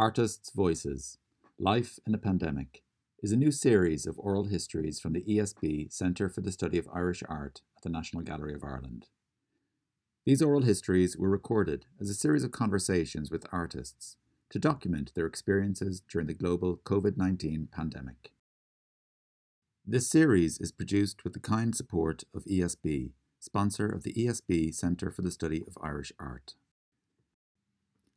Artists' 0.00 0.48
Voices 0.48 1.18
Life 1.58 1.98
in 2.06 2.14
a 2.14 2.18
Pandemic 2.18 2.82
is 3.22 3.32
a 3.32 3.36
new 3.36 3.52
series 3.52 4.06
of 4.06 4.18
oral 4.18 4.44
histories 4.44 4.98
from 4.98 5.12
the 5.12 5.20
ESB 5.20 5.92
Centre 5.92 6.30
for 6.30 6.40
the 6.40 6.50
Study 6.50 6.78
of 6.78 6.88
Irish 6.90 7.22
Art 7.28 7.60
at 7.76 7.82
the 7.82 7.90
National 7.90 8.22
Gallery 8.22 8.54
of 8.54 8.64
Ireland. 8.64 9.08
These 10.24 10.40
oral 10.40 10.62
histories 10.62 11.18
were 11.18 11.28
recorded 11.28 11.84
as 12.00 12.08
a 12.08 12.14
series 12.14 12.44
of 12.44 12.50
conversations 12.50 13.30
with 13.30 13.44
artists 13.52 14.16
to 14.48 14.58
document 14.58 15.12
their 15.14 15.26
experiences 15.26 16.00
during 16.10 16.28
the 16.28 16.32
global 16.32 16.78
COVID 16.78 17.18
19 17.18 17.68
pandemic. 17.70 18.32
This 19.86 20.08
series 20.08 20.58
is 20.60 20.72
produced 20.72 21.24
with 21.24 21.34
the 21.34 21.40
kind 21.40 21.76
support 21.76 22.24
of 22.34 22.46
ESB, 22.46 23.10
sponsor 23.38 23.86
of 23.86 24.04
the 24.04 24.14
ESB 24.14 24.74
Centre 24.74 25.10
for 25.10 25.20
the 25.20 25.30
Study 25.30 25.62
of 25.66 25.76
Irish 25.82 26.10
Art. 26.18 26.54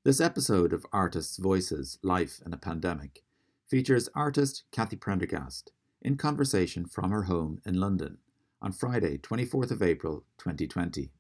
This 0.06 0.20
episode 0.20 0.74
of 0.74 0.86
Artists' 0.92 1.38
Voices 1.38 1.98
Life 2.04 2.42
in 2.46 2.52
a 2.52 2.58
Pandemic 2.58 3.24
features 3.66 4.10
artist 4.14 4.64
Kathy 4.70 4.98
Prendergast 4.98 5.72
in 6.02 6.18
conversation 6.18 6.86
from 6.86 7.12
her 7.12 7.24
home 7.24 7.62
in 7.66 7.80
London 7.80 8.18
on 8.62 8.74
Friday, 8.74 9.18
24th 9.18 9.72
of 9.72 9.82
April 9.82 10.26
2020. 10.40 11.14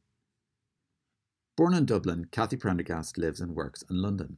Born 1.55 1.73
in 1.73 1.85
Dublin, 1.85 2.27
Kathy 2.29 2.57
Prendergast 2.57 3.17
lives 3.17 3.39
and 3.39 3.55
works 3.55 3.85
in 3.89 4.01
London. 4.01 4.35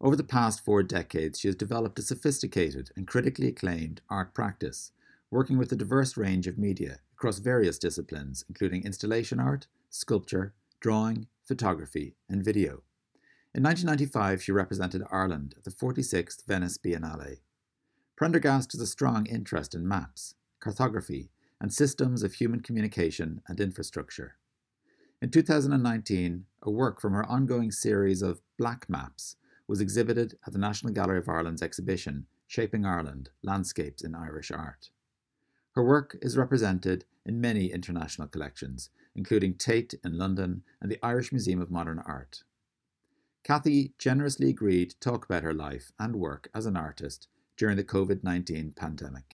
Over 0.00 0.16
the 0.16 0.24
past 0.24 0.64
four 0.64 0.82
decades, 0.82 1.38
she 1.38 1.46
has 1.46 1.54
developed 1.54 2.00
a 2.00 2.02
sophisticated 2.02 2.90
and 2.96 3.06
critically 3.06 3.46
acclaimed 3.46 4.00
art 4.10 4.34
practice, 4.34 4.90
working 5.30 5.56
with 5.56 5.70
a 5.70 5.76
diverse 5.76 6.16
range 6.16 6.48
of 6.48 6.58
media 6.58 6.98
across 7.12 7.38
various 7.38 7.78
disciplines, 7.78 8.44
including 8.48 8.82
installation 8.82 9.38
art, 9.38 9.68
sculpture, 9.88 10.52
drawing, 10.80 11.28
photography, 11.44 12.16
and 12.28 12.44
video. 12.44 12.82
In 13.56 13.62
1995, 13.62 14.42
she 14.42 14.50
represented 14.50 15.04
Ireland 15.12 15.54
at 15.56 15.62
the 15.62 15.70
46th 15.70 16.44
Venice 16.44 16.76
Biennale. 16.76 17.36
Prendergast 18.16 18.72
has 18.72 18.80
a 18.80 18.86
strong 18.86 19.26
interest 19.26 19.76
in 19.76 19.86
maps, 19.86 20.34
cartography, 20.58 21.30
and 21.60 21.72
systems 21.72 22.24
of 22.24 22.34
human 22.34 22.58
communication 22.58 23.42
and 23.46 23.60
infrastructure. 23.60 24.38
In 25.22 25.30
2019, 25.30 26.46
a 26.62 26.70
work 26.70 27.00
from 27.00 27.12
her 27.12 27.24
ongoing 27.26 27.70
series 27.70 28.22
of 28.22 28.40
Black 28.58 28.90
Maps 28.90 29.36
was 29.68 29.80
exhibited 29.80 30.36
at 30.44 30.52
the 30.52 30.58
National 30.58 30.92
Gallery 30.92 31.18
of 31.18 31.28
Ireland's 31.28 31.62
exhibition 31.62 32.26
Shaping 32.48 32.84
Ireland 32.84 33.30
Landscapes 33.44 34.02
in 34.02 34.16
Irish 34.16 34.50
Art. 34.50 34.90
Her 35.76 35.84
work 35.84 36.18
is 36.20 36.36
represented 36.36 37.04
in 37.24 37.40
many 37.40 37.70
international 37.70 38.26
collections, 38.26 38.90
including 39.14 39.54
Tate 39.54 39.94
in 40.04 40.18
London 40.18 40.64
and 40.82 40.90
the 40.90 40.98
Irish 41.04 41.30
Museum 41.30 41.60
of 41.60 41.70
Modern 41.70 42.00
Art. 42.00 42.42
Kathy 43.44 43.92
generously 43.98 44.48
agreed 44.48 44.90
to 44.90 45.00
talk 45.00 45.26
about 45.26 45.42
her 45.42 45.52
life 45.52 45.92
and 45.98 46.16
work 46.16 46.48
as 46.54 46.64
an 46.64 46.78
artist 46.78 47.28
during 47.58 47.76
the 47.76 47.84
COVID 47.84 48.24
19 48.24 48.72
pandemic. 48.74 49.36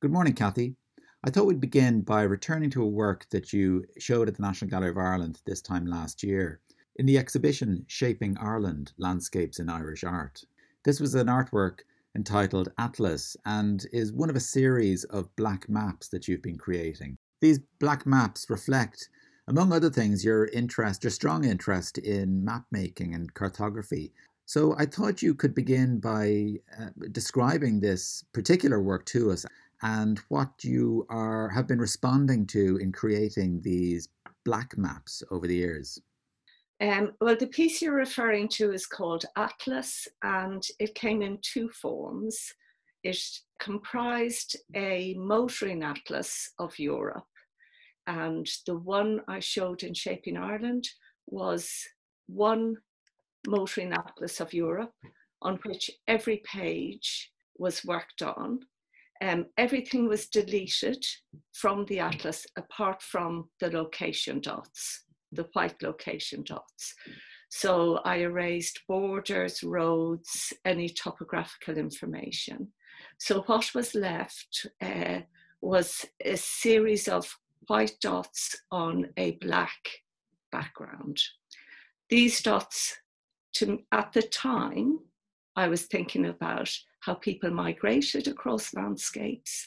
Good 0.00 0.10
morning, 0.10 0.32
Kathy. 0.32 0.76
I 1.22 1.28
thought 1.28 1.44
we'd 1.46 1.60
begin 1.60 2.00
by 2.00 2.22
returning 2.22 2.70
to 2.70 2.82
a 2.82 2.88
work 2.88 3.26
that 3.30 3.52
you 3.52 3.84
showed 3.98 4.28
at 4.28 4.36
the 4.36 4.42
National 4.42 4.70
Gallery 4.70 4.88
of 4.88 4.96
Ireland 4.96 5.42
this 5.44 5.60
time 5.60 5.84
last 5.84 6.22
year 6.22 6.60
in 6.94 7.04
the 7.04 7.18
exhibition 7.18 7.84
Shaping 7.86 8.38
Ireland 8.38 8.92
Landscapes 8.96 9.58
in 9.58 9.68
Irish 9.68 10.04
Art. 10.04 10.42
This 10.84 11.00
was 11.00 11.14
an 11.14 11.26
artwork 11.26 11.80
entitled 12.14 12.70
Atlas 12.78 13.36
and 13.44 13.84
is 13.92 14.10
one 14.10 14.30
of 14.30 14.36
a 14.36 14.40
series 14.40 15.04
of 15.04 15.36
black 15.36 15.68
maps 15.68 16.08
that 16.08 16.28
you've 16.28 16.40
been 16.40 16.56
creating. 16.56 17.18
These 17.42 17.58
black 17.78 18.06
maps 18.06 18.48
reflect 18.48 19.10
among 19.48 19.72
other 19.72 19.90
things, 19.90 20.24
your 20.24 20.46
interest, 20.46 21.04
your 21.04 21.10
strong 21.10 21.44
interest 21.44 21.98
in 21.98 22.44
map 22.44 22.64
making 22.70 23.14
and 23.14 23.32
cartography. 23.34 24.12
So 24.44 24.76
I 24.78 24.86
thought 24.86 25.22
you 25.22 25.34
could 25.34 25.54
begin 25.54 25.98
by 25.98 26.54
uh, 26.80 26.90
describing 27.12 27.80
this 27.80 28.24
particular 28.32 28.80
work 28.80 29.04
to 29.06 29.30
us 29.32 29.44
and 29.82 30.18
what 30.28 30.52
you 30.62 31.06
are 31.10 31.48
have 31.48 31.66
been 31.66 31.80
responding 31.80 32.46
to 32.46 32.76
in 32.78 32.92
creating 32.92 33.60
these 33.62 34.08
black 34.44 34.76
maps 34.78 35.22
over 35.30 35.46
the 35.46 35.56
years. 35.56 36.00
Um, 36.80 37.12
well, 37.20 37.36
the 37.36 37.46
piece 37.46 37.80
you're 37.80 37.94
referring 37.94 38.48
to 38.50 38.72
is 38.72 38.86
called 38.86 39.24
Atlas, 39.36 40.06
and 40.22 40.62
it 40.78 40.94
came 40.94 41.22
in 41.22 41.38
two 41.40 41.70
forms. 41.70 42.52
It 43.02 43.18
comprised 43.58 44.56
a 44.74 45.14
motoring 45.14 45.82
atlas 45.82 46.50
of 46.58 46.78
Europe 46.78 47.24
and 48.06 48.48
the 48.66 48.76
one 48.76 49.20
I 49.28 49.40
showed 49.40 49.82
in 49.82 49.94
Shaping 49.94 50.36
Ireland 50.36 50.88
was 51.26 51.70
one 52.26 52.76
motoring 53.46 53.92
atlas 53.92 54.40
of 54.40 54.52
Europe 54.52 54.94
on 55.42 55.58
which 55.64 55.90
every 56.08 56.42
page 56.44 57.32
was 57.58 57.84
worked 57.84 58.22
on. 58.22 58.60
Um, 59.22 59.46
everything 59.56 60.08
was 60.08 60.28
deleted 60.28 61.04
from 61.52 61.86
the 61.86 62.00
atlas 62.00 62.46
apart 62.56 63.00
from 63.02 63.48
the 63.60 63.70
location 63.70 64.40
dots, 64.40 65.04
the 65.32 65.48
white 65.54 65.82
location 65.82 66.42
dots. 66.44 66.94
So 67.48 68.00
I 68.04 68.16
erased 68.16 68.82
borders, 68.88 69.62
roads, 69.62 70.52
any 70.64 70.88
topographical 70.88 71.78
information. 71.78 72.72
So 73.18 73.42
what 73.42 73.74
was 73.74 73.94
left 73.94 74.66
uh, 74.82 75.20
was 75.60 76.04
a 76.22 76.36
series 76.36 77.08
of 77.08 77.34
white 77.66 77.96
dots 78.00 78.56
on 78.70 79.08
a 79.16 79.32
black 79.32 79.78
background. 80.52 81.18
These 82.08 82.42
dots, 82.42 82.96
to, 83.54 83.80
at 83.92 84.12
the 84.12 84.22
time, 84.22 85.00
I 85.56 85.68
was 85.68 85.82
thinking 85.82 86.26
about 86.26 86.70
how 87.00 87.14
people 87.14 87.50
migrated 87.50 88.28
across 88.28 88.74
landscapes 88.74 89.64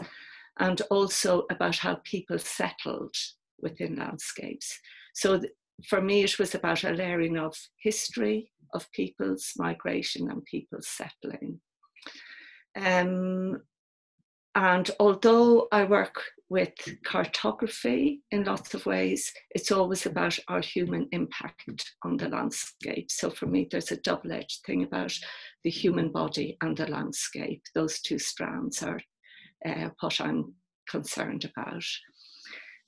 and 0.60 0.82
also 0.92 1.46
about 1.50 1.78
how 1.78 1.96
people 2.04 2.38
settled 2.38 3.16
within 3.62 3.96
landscapes. 3.96 4.78
So 5.14 5.40
th- 5.40 5.52
for 5.88 6.02
me, 6.02 6.24
it 6.24 6.38
was 6.38 6.56
about 6.56 6.84
a 6.84 6.92
layering 6.92 7.38
of 7.38 7.56
history 7.82 8.52
of 8.74 8.92
people's 8.92 9.54
migration 9.58 10.30
and 10.30 10.44
people's 10.46 10.88
settling. 10.88 11.60
Um, 12.76 13.62
and 14.60 14.92
although 15.00 15.70
I 15.72 15.86
work 15.86 16.22
with 16.50 16.74
cartography 17.06 18.24
in 18.32 18.44
lots 18.44 18.74
of 18.74 18.86
ways, 18.86 19.32
it's 19.52 19.72
always 19.72 20.06
about 20.06 20.38
our 20.50 20.60
human 20.60 21.08
impact 21.14 21.94
on 22.04 22.18
the 22.18 22.28
landscape. 22.28 23.10
So 23.10 23.30
for 23.30 23.46
me, 23.46 23.70
there's 23.72 23.94
a 23.94 24.02
double 24.02 24.34
edged 24.34 24.66
thing 24.66 24.84
about 24.84 25.18
the 25.64 25.70
human 25.70 26.12
body 26.12 26.58
and 26.60 26.76
the 26.76 26.88
landscape. 26.88 27.62
Those 27.74 28.02
two 28.02 28.20
strands 28.20 28.84
are 28.84 29.00
uh, 29.66 29.92
what 30.02 30.20
I'm 30.20 30.54
concerned 30.90 31.46
about. 31.46 31.86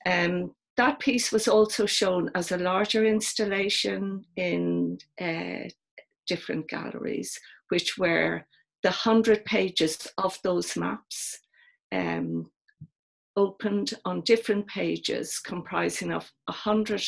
Um, 0.04 0.50
that 0.76 0.98
piece 0.98 1.32
was 1.32 1.48
also 1.48 1.86
shown 1.86 2.30
as 2.34 2.52
a 2.52 2.58
larger 2.58 3.06
installation 3.06 4.26
in 4.36 4.98
uh, 5.18 5.70
different 6.26 6.68
galleries, 6.68 7.40
which 7.70 7.96
were 7.96 8.44
the 8.82 8.90
100 8.90 9.46
pages 9.46 10.06
of 10.18 10.38
those 10.44 10.76
maps 10.76 11.38
um, 11.92 12.50
opened 13.36 13.94
on 14.04 14.22
different 14.22 14.66
pages 14.66 15.38
comprising 15.38 16.12
of 16.12 16.30
100 16.46 17.02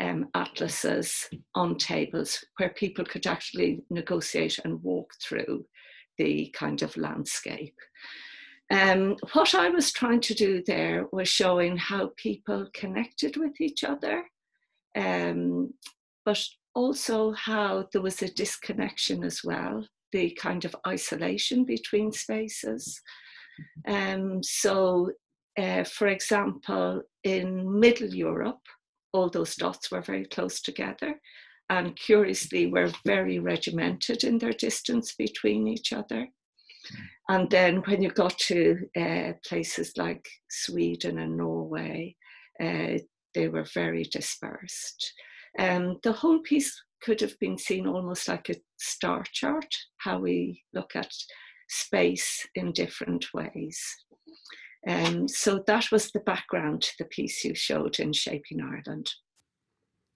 um, 0.00 0.28
atlases 0.34 1.28
on 1.54 1.76
tables 1.76 2.42
where 2.56 2.70
people 2.70 3.04
could 3.04 3.26
actually 3.26 3.82
negotiate 3.90 4.58
and 4.64 4.82
walk 4.82 5.12
through 5.22 5.64
the 6.18 6.52
kind 6.54 6.82
of 6.82 6.96
landscape. 6.96 7.76
Um, 8.70 9.16
what 9.32 9.54
I 9.54 9.68
was 9.68 9.92
trying 9.92 10.20
to 10.20 10.34
do 10.34 10.62
there 10.66 11.06
was 11.12 11.28
showing 11.28 11.76
how 11.76 12.12
people 12.16 12.68
connected 12.72 13.36
with 13.36 13.60
each 13.60 13.82
other, 13.82 14.24
um, 14.96 15.74
but 16.24 16.42
also 16.74 17.32
how 17.32 17.88
there 17.92 18.02
was 18.02 18.22
a 18.22 18.32
disconnection 18.32 19.24
as 19.24 19.42
well, 19.42 19.84
the 20.12 20.30
kind 20.32 20.64
of 20.64 20.76
isolation 20.86 21.64
between 21.64 22.12
spaces. 22.12 23.02
Um, 23.86 24.42
so, 24.42 25.10
uh, 25.58 25.84
for 25.84 26.08
example, 26.08 27.02
in 27.24 27.80
Middle 27.80 28.14
Europe, 28.14 28.60
all 29.12 29.28
those 29.28 29.56
dots 29.56 29.90
were 29.90 30.02
very 30.02 30.26
close 30.26 30.60
together 30.60 31.20
and 31.68 31.96
curiously 31.96 32.66
were 32.66 32.92
very 33.06 33.38
regimented 33.38 34.24
in 34.24 34.38
their 34.38 34.52
distance 34.52 35.14
between 35.14 35.66
each 35.66 35.92
other. 35.92 36.28
And 37.28 37.48
then 37.50 37.76
when 37.86 38.02
you 38.02 38.10
got 38.10 38.36
to 38.38 38.78
uh, 38.96 39.32
places 39.46 39.92
like 39.96 40.28
Sweden 40.50 41.18
and 41.18 41.36
Norway, 41.36 42.16
uh, 42.60 42.98
they 43.34 43.48
were 43.48 43.66
very 43.72 44.02
dispersed. 44.04 45.12
Um, 45.58 45.98
the 46.02 46.12
whole 46.12 46.40
piece 46.40 46.72
could 47.02 47.20
have 47.20 47.38
been 47.38 47.56
seen 47.56 47.86
almost 47.86 48.28
like 48.28 48.48
a 48.48 48.56
star 48.78 49.24
chart, 49.32 49.72
how 49.98 50.18
we 50.18 50.62
look 50.74 50.96
at 50.96 51.12
space 51.70 52.46
in 52.54 52.72
different 52.72 53.26
ways. 53.32 53.80
Um, 54.88 55.28
so 55.28 55.62
that 55.66 55.90
was 55.92 56.10
the 56.10 56.20
background 56.20 56.82
to 56.82 56.92
the 56.98 57.04
piece 57.04 57.44
you 57.44 57.54
showed 57.54 58.00
in 58.00 58.12
Shaping 58.12 58.60
Ireland. 58.60 59.10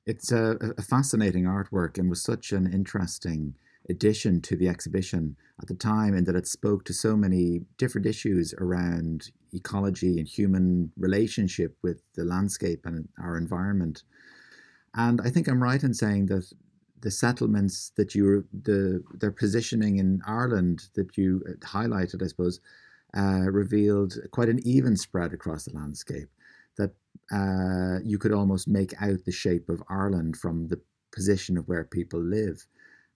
It's 0.06 0.32
a, 0.32 0.58
a 0.76 0.82
fascinating 0.82 1.44
artwork 1.44 1.96
and 1.98 2.10
was 2.10 2.22
such 2.22 2.52
an 2.52 2.72
interesting 2.72 3.54
addition 3.88 4.40
to 4.40 4.56
the 4.56 4.68
exhibition 4.68 5.36
at 5.60 5.68
the 5.68 5.74
time 5.74 6.14
in 6.14 6.24
that 6.24 6.36
it 6.36 6.46
spoke 6.46 6.84
to 6.84 6.92
so 6.92 7.16
many 7.16 7.60
different 7.76 8.06
issues 8.06 8.54
around 8.58 9.30
ecology 9.52 10.18
and 10.18 10.26
human 10.26 10.90
relationship 10.96 11.76
with 11.82 12.02
the 12.14 12.24
landscape 12.24 12.86
and 12.86 13.08
our 13.22 13.36
environment. 13.36 14.02
And 14.94 15.20
I 15.22 15.30
think 15.30 15.48
I'm 15.48 15.62
right 15.62 15.82
in 15.82 15.92
saying 15.92 16.26
that 16.26 16.50
the 17.04 17.10
settlements 17.10 17.92
that 17.96 18.14
you 18.14 18.46
the 18.62 19.04
their 19.20 19.30
positioning 19.30 19.98
in 19.98 20.22
Ireland 20.26 20.88
that 20.94 21.16
you 21.16 21.42
highlighted, 21.60 22.22
I 22.22 22.26
suppose, 22.26 22.60
uh, 23.16 23.44
revealed 23.50 24.14
quite 24.32 24.48
an 24.48 24.60
even 24.64 24.96
spread 24.96 25.32
across 25.32 25.64
the 25.64 25.76
landscape. 25.76 26.28
That 26.78 26.92
uh, 27.30 28.00
you 28.02 28.18
could 28.18 28.32
almost 28.32 28.66
make 28.66 28.94
out 29.00 29.24
the 29.24 29.32
shape 29.32 29.68
of 29.68 29.82
Ireland 29.88 30.36
from 30.36 30.68
the 30.68 30.80
position 31.12 31.56
of 31.56 31.68
where 31.68 31.84
people 31.84 32.20
live 32.20 32.66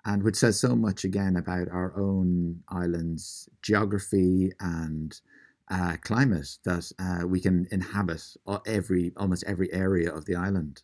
and 0.04 0.22
which 0.22 0.36
says 0.36 0.60
so 0.60 0.76
much 0.76 1.04
again 1.04 1.36
about 1.36 1.68
our 1.68 1.92
own 1.98 2.62
island's 2.68 3.48
geography 3.62 4.52
and 4.60 5.20
uh, 5.70 5.96
climate 6.02 6.58
that 6.64 6.90
uh, 6.98 7.26
we 7.26 7.40
can 7.40 7.66
inhabit 7.70 8.22
every 8.66 9.12
almost 9.16 9.44
every 9.46 9.72
area 9.72 10.10
of 10.10 10.24
the 10.24 10.34
island. 10.34 10.82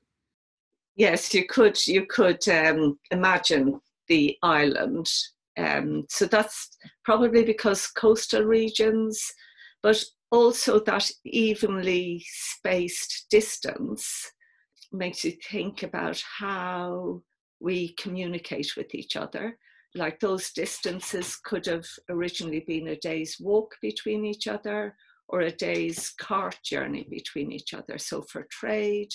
Yes, 0.97 1.35
you 1.35 1.47
could. 1.47 1.77
You 1.87 2.07
could 2.07 2.47
um, 2.49 2.99
imagine 3.11 3.81
the 4.09 4.37
island. 4.43 5.11
Um, 5.57 6.05
so 6.09 6.27
that's 6.27 6.77
probably 7.05 7.45
because 7.45 7.87
coastal 7.89 8.43
regions, 8.43 9.21
but 9.83 10.03
also 10.31 10.81
that 10.81 11.11
evenly 11.25 12.25
spaced 12.29 13.27
distance 13.31 14.33
makes 14.93 15.25
you 15.25 15.33
think 15.51 15.83
about 15.83 16.23
how 16.39 17.23
we 17.61 17.95
communicate 17.95 18.77
with 18.77 18.95
each 18.95 19.17
other. 19.17 19.59
Like 19.97 20.21
those 20.21 20.51
distances 20.53 21.39
could 21.45 21.67
have 21.67 21.87
originally 22.09 22.65
been 22.67 22.89
a 22.89 22.97
day's 22.97 23.37
walk 23.41 23.75
between 23.81 24.25
each 24.25 24.49
other 24.49 24.97
or 25.29 25.41
a 25.41 25.51
day's 25.51 26.11
cart 26.21 26.59
journey 26.65 27.07
between 27.09 27.53
each 27.53 27.73
other. 27.75 27.99
So 27.99 28.23
for 28.23 28.47
trade, 28.51 29.11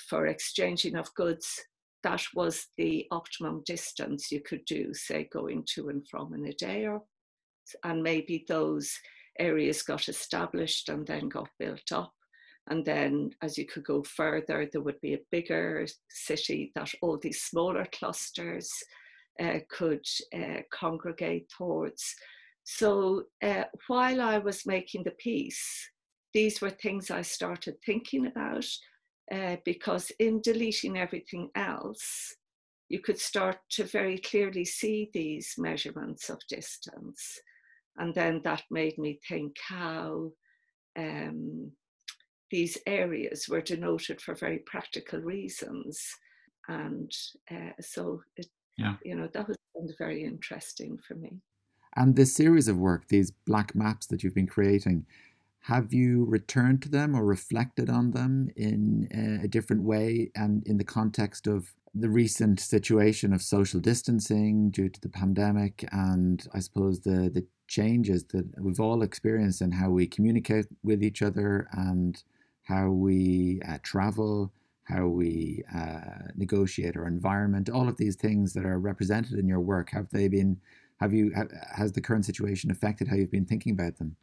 for 0.00 0.26
exchanging 0.26 0.96
of 0.96 1.12
goods, 1.14 1.60
that 2.02 2.22
was 2.34 2.66
the 2.76 3.06
optimum 3.10 3.62
distance 3.64 4.32
you 4.32 4.40
could 4.40 4.64
do, 4.64 4.92
say, 4.92 5.28
going 5.32 5.64
to 5.74 5.88
and 5.88 6.06
from 6.08 6.34
in 6.34 6.46
a 6.46 6.52
day 6.52 6.86
or 6.86 7.02
and 7.84 8.02
maybe 8.02 8.44
those 8.48 8.92
areas 9.38 9.82
got 9.82 10.08
established 10.08 10.88
and 10.88 11.06
then 11.06 11.28
got 11.28 11.48
built 11.58 11.92
up 11.92 12.12
and 12.68 12.84
then 12.84 13.30
as 13.42 13.58
you 13.58 13.66
could 13.66 13.84
go 13.84 14.02
further, 14.02 14.68
there 14.70 14.82
would 14.82 15.00
be 15.00 15.14
a 15.14 15.26
bigger 15.30 15.86
city 16.08 16.70
that 16.74 16.90
all 17.02 17.18
these 17.18 17.42
smaller 17.42 17.86
clusters 17.92 18.70
uh, 19.40 19.58
could 19.68 20.04
uh, 20.34 20.60
congregate 20.72 21.50
towards. 21.56 22.14
So 22.64 23.24
uh, 23.42 23.64
while 23.88 24.20
I 24.20 24.38
was 24.38 24.66
making 24.66 25.02
the 25.04 25.10
piece, 25.12 25.90
these 26.32 26.60
were 26.60 26.70
things 26.70 27.10
I 27.10 27.22
started 27.22 27.74
thinking 27.84 28.26
about 28.26 28.66
uh, 29.30 29.56
because 29.64 30.10
in 30.18 30.40
deleting 30.40 30.98
everything 30.98 31.50
else, 31.54 32.34
you 32.88 33.00
could 33.00 33.18
start 33.18 33.56
to 33.70 33.84
very 33.84 34.18
clearly 34.18 34.64
see 34.64 35.10
these 35.14 35.54
measurements 35.56 36.28
of 36.28 36.38
distance. 36.48 37.38
And 37.96 38.14
then 38.14 38.40
that 38.44 38.62
made 38.70 38.98
me 38.98 39.18
think 39.28 39.56
how 39.66 40.32
um, 40.98 41.72
these 42.50 42.76
areas 42.86 43.48
were 43.48 43.62
denoted 43.62 44.20
for 44.20 44.34
very 44.34 44.58
practical 44.58 45.20
reasons. 45.20 46.02
And 46.68 47.10
uh, 47.50 47.72
so, 47.80 48.22
it, 48.36 48.46
yeah. 48.76 48.96
you 49.04 49.14
know, 49.14 49.28
that 49.32 49.48
was 49.48 49.56
very 49.98 50.24
interesting 50.24 50.98
for 51.06 51.14
me. 51.14 51.40
And 51.96 52.16
this 52.16 52.34
series 52.34 52.68
of 52.68 52.78
work, 52.78 53.08
these 53.08 53.30
black 53.46 53.74
maps 53.74 54.06
that 54.06 54.22
you've 54.22 54.34
been 54.34 54.46
creating, 54.46 55.06
have 55.62 55.92
you 55.92 56.24
returned 56.24 56.82
to 56.82 56.88
them 56.88 57.14
or 57.14 57.24
reflected 57.24 57.88
on 57.88 58.10
them 58.10 58.50
in 58.56 59.40
a 59.42 59.48
different 59.48 59.82
way 59.82 60.30
and 60.34 60.66
in 60.66 60.76
the 60.76 60.84
context 60.84 61.46
of 61.46 61.72
the 61.94 62.08
recent 62.08 62.58
situation 62.58 63.32
of 63.32 63.42
social 63.42 63.78
distancing 63.78 64.70
due 64.70 64.88
to 64.88 65.00
the 65.00 65.08
pandemic 65.08 65.84
and 65.92 66.46
I 66.54 66.60
suppose 66.60 67.00
the 67.00 67.30
the 67.32 67.46
changes 67.68 68.24
that 68.24 68.44
we've 68.60 68.80
all 68.80 69.02
experienced 69.02 69.62
in 69.62 69.72
how 69.72 69.88
we 69.88 70.06
communicate 70.06 70.66
with 70.82 71.02
each 71.02 71.22
other 71.22 71.68
and 71.72 72.22
how 72.64 72.90
we 72.90 73.60
uh, 73.66 73.78
travel, 73.82 74.52
how 74.84 75.06
we 75.06 75.64
uh, 75.74 76.28
negotiate 76.36 76.96
our 76.96 77.06
environment, 77.06 77.70
all 77.70 77.88
of 77.88 77.96
these 77.96 78.16
things 78.16 78.52
that 78.52 78.66
are 78.66 78.78
represented 78.78 79.38
in 79.38 79.48
your 79.48 79.60
work, 79.60 79.90
have 79.90 80.08
they 80.10 80.28
been, 80.28 80.60
have 81.00 81.14
you, 81.14 81.32
has 81.74 81.92
the 81.92 82.00
current 82.00 82.26
situation 82.26 82.70
affected 82.70 83.08
how 83.08 83.16
you've 83.16 83.30
been 83.30 83.46
thinking 83.46 83.72
about 83.72 83.96
them? 83.96 84.16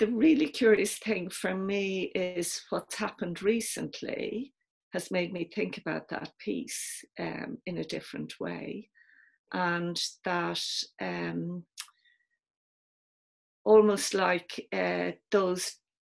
The 0.00 0.06
really 0.06 0.48
curious 0.48 0.96
thing 0.96 1.28
for 1.28 1.54
me 1.54 2.04
is 2.14 2.62
what's 2.70 2.94
happened 2.94 3.42
recently 3.42 4.54
has 4.94 5.10
made 5.10 5.30
me 5.30 5.44
think 5.54 5.76
about 5.76 6.08
that 6.08 6.32
piece 6.38 7.04
um, 7.18 7.58
in 7.66 7.76
a 7.76 7.84
different 7.84 8.32
way. 8.40 8.88
And 9.52 10.00
that 10.24 10.62
um, 11.02 11.64
almost 13.62 14.14
like 14.14 14.68
uh, 14.72 15.10
those 15.30 15.76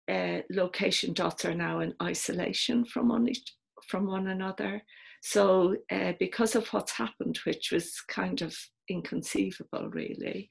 uh, 0.09 0.39
location 0.49 1.11
dots 1.11 1.43
are 1.43 1.53
now 1.53 1.81
in 1.81 1.93
isolation 2.01 2.85
from 2.85 3.09
one, 3.09 3.27
each, 3.27 3.53
from 3.89 4.07
one 4.07 4.27
another. 4.27 4.81
So, 5.21 5.75
uh, 5.91 6.13
because 6.21 6.55
of 6.55 6.69
what's 6.69 6.93
happened, 6.93 7.37
which 7.45 7.71
was 7.73 7.99
kind 8.07 8.41
of 8.41 8.55
inconceivable, 8.87 9.89
really, 9.89 10.49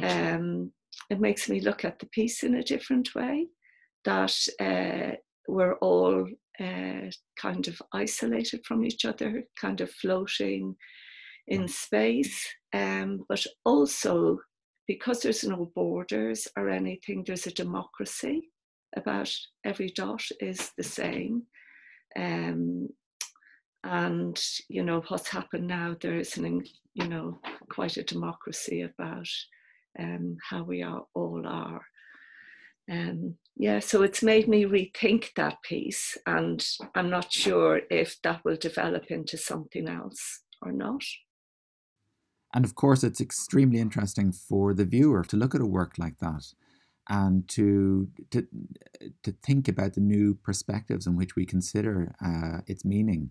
um, 0.00 0.72
it 1.10 1.20
makes 1.20 1.48
me 1.48 1.60
look 1.60 1.84
at 1.84 1.98
the 1.98 2.06
piece 2.06 2.42
in 2.42 2.56
a 2.56 2.62
different 2.62 3.14
way. 3.14 3.46
That 4.04 4.36
uh, 4.60 5.16
we're 5.48 5.76
all 5.76 6.26
uh, 6.60 7.10
kind 7.36 7.68
of 7.68 7.80
isolated 7.92 8.64
from 8.64 8.84
each 8.84 9.04
other, 9.04 9.44
kind 9.60 9.80
of 9.80 9.90
floating 9.90 10.76
in 11.46 11.66
space, 11.66 12.46
um, 12.74 13.24
but 13.28 13.44
also 13.64 14.38
because 14.86 15.20
there's 15.20 15.44
no 15.44 15.70
borders 15.74 16.48
or 16.56 16.68
anything, 16.68 17.24
there's 17.26 17.46
a 17.46 17.52
democracy 17.52 18.50
about 18.96 19.30
every 19.64 19.92
dot 19.94 20.22
is 20.40 20.72
the 20.76 20.82
same. 20.82 21.42
Um, 22.16 22.88
and 23.84 24.40
you 24.68 24.82
know 24.82 25.02
what's 25.08 25.28
happened 25.28 25.66
now 25.66 25.94
there 26.00 26.18
is 26.18 26.36
an 26.36 26.64
you 26.94 27.06
know 27.06 27.38
quite 27.70 27.96
a 27.96 28.02
democracy 28.02 28.82
about 28.82 29.28
um, 29.98 30.36
how 30.48 30.62
we 30.62 30.82
are 30.82 31.02
all 31.14 31.42
are. 31.46 31.82
Um, 32.90 33.34
yeah 33.54 33.80
so 33.80 34.02
it's 34.02 34.22
made 34.22 34.48
me 34.48 34.64
rethink 34.64 35.34
that 35.36 35.60
piece 35.62 36.16
and 36.26 36.64
i'm 36.94 37.10
not 37.10 37.30
sure 37.30 37.82
if 37.90 38.16
that 38.22 38.42
will 38.46 38.56
develop 38.56 39.10
into 39.10 39.36
something 39.36 39.86
else 39.86 40.40
or 40.62 40.72
not. 40.72 41.02
And 42.54 42.64
of 42.64 42.74
course 42.74 43.04
it's 43.04 43.20
extremely 43.20 43.78
interesting 43.78 44.32
for 44.32 44.72
the 44.72 44.84
viewer 44.84 45.24
to 45.24 45.36
look 45.36 45.54
at 45.54 45.60
a 45.60 45.66
work 45.66 45.98
like 45.98 46.18
that 46.18 46.44
and 47.08 47.48
to 47.48 48.08
to 48.30 48.46
to 49.22 49.32
think 49.42 49.68
about 49.68 49.94
the 49.94 50.00
new 50.00 50.34
perspectives 50.34 51.06
in 51.06 51.16
which 51.16 51.36
we 51.36 51.44
consider 51.44 52.14
uh, 52.24 52.60
its 52.66 52.84
meaning 52.84 53.30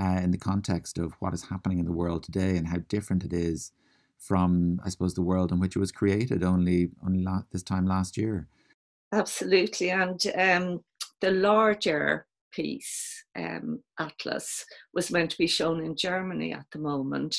uh, 0.00 0.20
in 0.22 0.30
the 0.30 0.38
context 0.38 0.98
of 0.98 1.14
what 1.20 1.32
is 1.32 1.48
happening 1.48 1.78
in 1.78 1.86
the 1.86 1.92
world 1.92 2.22
today 2.22 2.56
and 2.56 2.68
how 2.68 2.78
different 2.88 3.24
it 3.24 3.32
is 3.32 3.72
from, 4.18 4.80
I 4.84 4.88
suppose, 4.88 5.14
the 5.14 5.22
world 5.22 5.52
in 5.52 5.60
which 5.60 5.76
it 5.76 5.80
was 5.80 5.92
created 5.92 6.42
only 6.42 6.90
only 7.04 7.22
la- 7.22 7.42
this 7.52 7.62
time 7.62 7.86
last 7.86 8.16
year. 8.16 8.48
Absolutely, 9.12 9.90
and 9.90 10.20
um, 10.36 10.80
the 11.20 11.30
larger 11.30 12.26
piece, 12.52 13.24
um, 13.38 13.80
Atlas, 13.98 14.64
was 14.94 15.10
meant 15.10 15.30
to 15.30 15.38
be 15.38 15.46
shown 15.46 15.84
in 15.84 15.96
Germany 15.96 16.52
at 16.52 16.66
the 16.72 16.78
moment, 16.78 17.36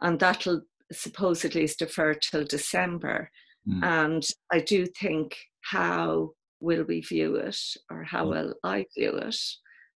and 0.00 0.18
that'll 0.18 0.62
supposedly 0.92 1.64
is 1.64 1.76
deferred 1.76 2.20
till 2.22 2.44
December. 2.44 3.30
Mm. 3.68 3.82
And 3.82 4.26
I 4.52 4.60
do 4.60 4.86
think 4.86 5.36
how 5.62 6.32
will 6.60 6.84
we 6.84 7.00
view 7.00 7.36
it 7.36 7.58
or 7.90 8.04
how 8.04 8.28
will 8.28 8.54
I 8.62 8.86
view 8.96 9.16
it? 9.16 9.36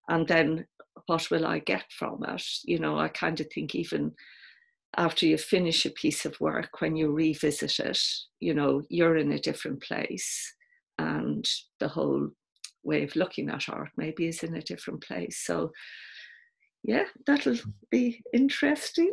And 0.07 0.27
then 0.27 0.65
what 1.05 1.29
will 1.29 1.45
I 1.45 1.59
get 1.59 1.85
from 1.91 2.23
it? 2.27 2.43
You 2.63 2.79
know, 2.79 2.97
I 2.97 3.07
kind 3.09 3.39
of 3.39 3.47
think 3.53 3.75
even 3.75 4.13
after 4.97 5.25
you 5.25 5.37
finish 5.37 5.85
a 5.85 5.91
piece 5.91 6.25
of 6.25 6.39
work, 6.39 6.81
when 6.81 6.95
you 6.95 7.11
revisit 7.11 7.79
it, 7.79 8.01
you 8.39 8.53
know, 8.53 8.81
you're 8.89 9.17
in 9.17 9.31
a 9.31 9.39
different 9.39 9.81
place 9.81 10.53
and 10.97 11.47
the 11.79 11.87
whole 11.87 12.29
way 12.83 13.03
of 13.03 13.15
looking 13.15 13.49
at 13.49 13.69
art 13.69 13.89
maybe 13.97 14.27
is 14.27 14.43
in 14.43 14.55
a 14.55 14.61
different 14.61 15.01
place. 15.01 15.37
So, 15.37 15.71
yeah, 16.83 17.05
that'll 17.25 17.57
be 17.89 18.21
interesting. 18.33 19.11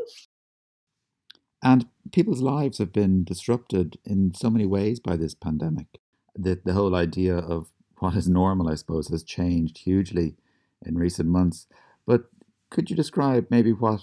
And 1.63 1.87
people's 2.13 2.41
lives 2.41 2.79
have 2.79 2.93
been 2.93 3.25
disrupted 3.25 3.99
in 4.05 4.33
so 4.35 4.51
many 4.51 4.67
ways 4.67 5.01
by 5.01 5.17
this 5.17 5.35
pandemic. 5.35 5.87
The, 6.35 6.61
the 6.65 6.75
whole 6.75 6.95
idea 6.95 7.37
of 7.37 7.73
what 7.99 8.15
is 8.15 8.29
normal, 8.29 8.69
I 8.69 8.75
suppose, 8.77 9.09
has 9.09 9.25
changed 9.25 9.79
hugely 9.79 10.37
in 10.85 10.97
recent 10.97 11.29
months. 11.29 11.67
But 12.07 12.25
Could 12.71 12.91
you 12.91 12.97
describe 12.97 13.47
maybe 13.51 13.73
what 13.73 14.01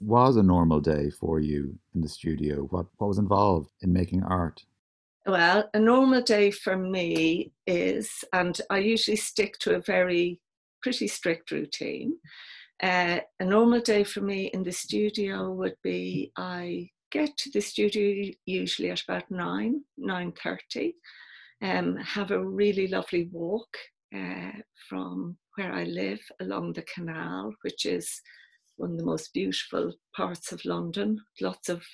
was 0.00 0.36
a 0.36 0.42
normal 0.42 0.80
day 0.80 1.10
for 1.10 1.40
you 1.40 1.78
in 1.94 2.00
the 2.00 2.08
studio? 2.08 2.62
What 2.70 2.86
what 2.98 3.08
was 3.08 3.18
involved 3.18 3.70
in 3.82 3.92
making 3.92 4.22
art? 4.22 4.64
Well, 5.26 5.68
a 5.74 5.78
normal 5.78 6.22
day 6.22 6.50
for 6.50 6.76
me 6.76 7.52
is, 7.66 8.24
and 8.32 8.58
I 8.70 8.78
usually 8.78 9.18
stick 9.18 9.58
to 9.60 9.76
a 9.76 9.80
very 9.80 10.40
pretty 10.82 11.08
strict 11.08 11.50
routine. 11.50 12.16
Uh, 12.82 13.20
a 13.38 13.44
normal 13.44 13.80
day 13.80 14.02
for 14.02 14.22
me 14.22 14.46
in 14.54 14.62
the 14.62 14.72
studio 14.72 15.52
would 15.52 15.76
be 15.82 16.32
I 16.36 16.88
get 17.12 17.36
to 17.36 17.50
the 17.50 17.60
studio 17.60 18.32
usually 18.46 18.90
at 18.90 19.02
about 19.06 19.30
nine, 19.30 19.82
nine 19.98 20.32
thirty. 20.32 20.94
Um, 21.62 21.96
have 21.96 22.30
a 22.30 22.42
really 22.42 22.88
lovely 22.88 23.28
walk 23.30 23.76
uh, 24.16 24.52
from 24.88 25.36
where 25.56 25.72
I 25.74 25.84
live 25.84 26.22
along 26.40 26.72
the 26.72 26.86
canal, 26.94 27.52
which 27.60 27.84
is 27.84 28.22
one 28.80 28.92
of 28.92 28.98
the 28.98 29.04
most 29.04 29.32
beautiful 29.34 29.92
parts 30.16 30.52
of 30.52 30.64
London. 30.64 31.20
Lots 31.40 31.68
of 31.68 31.84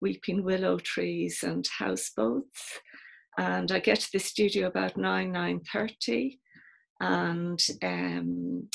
weeping 0.00 0.44
willow 0.44 0.78
trees 0.78 1.42
and 1.42 1.66
houseboats. 1.78 2.80
And 3.38 3.70
I 3.72 3.78
get 3.80 4.00
to 4.00 4.08
the 4.12 4.18
studio 4.18 4.66
about 4.66 4.96
nine, 4.96 5.32
nine 5.32 5.60
thirty, 5.72 6.40
and 7.00 7.58
um, 7.82 8.68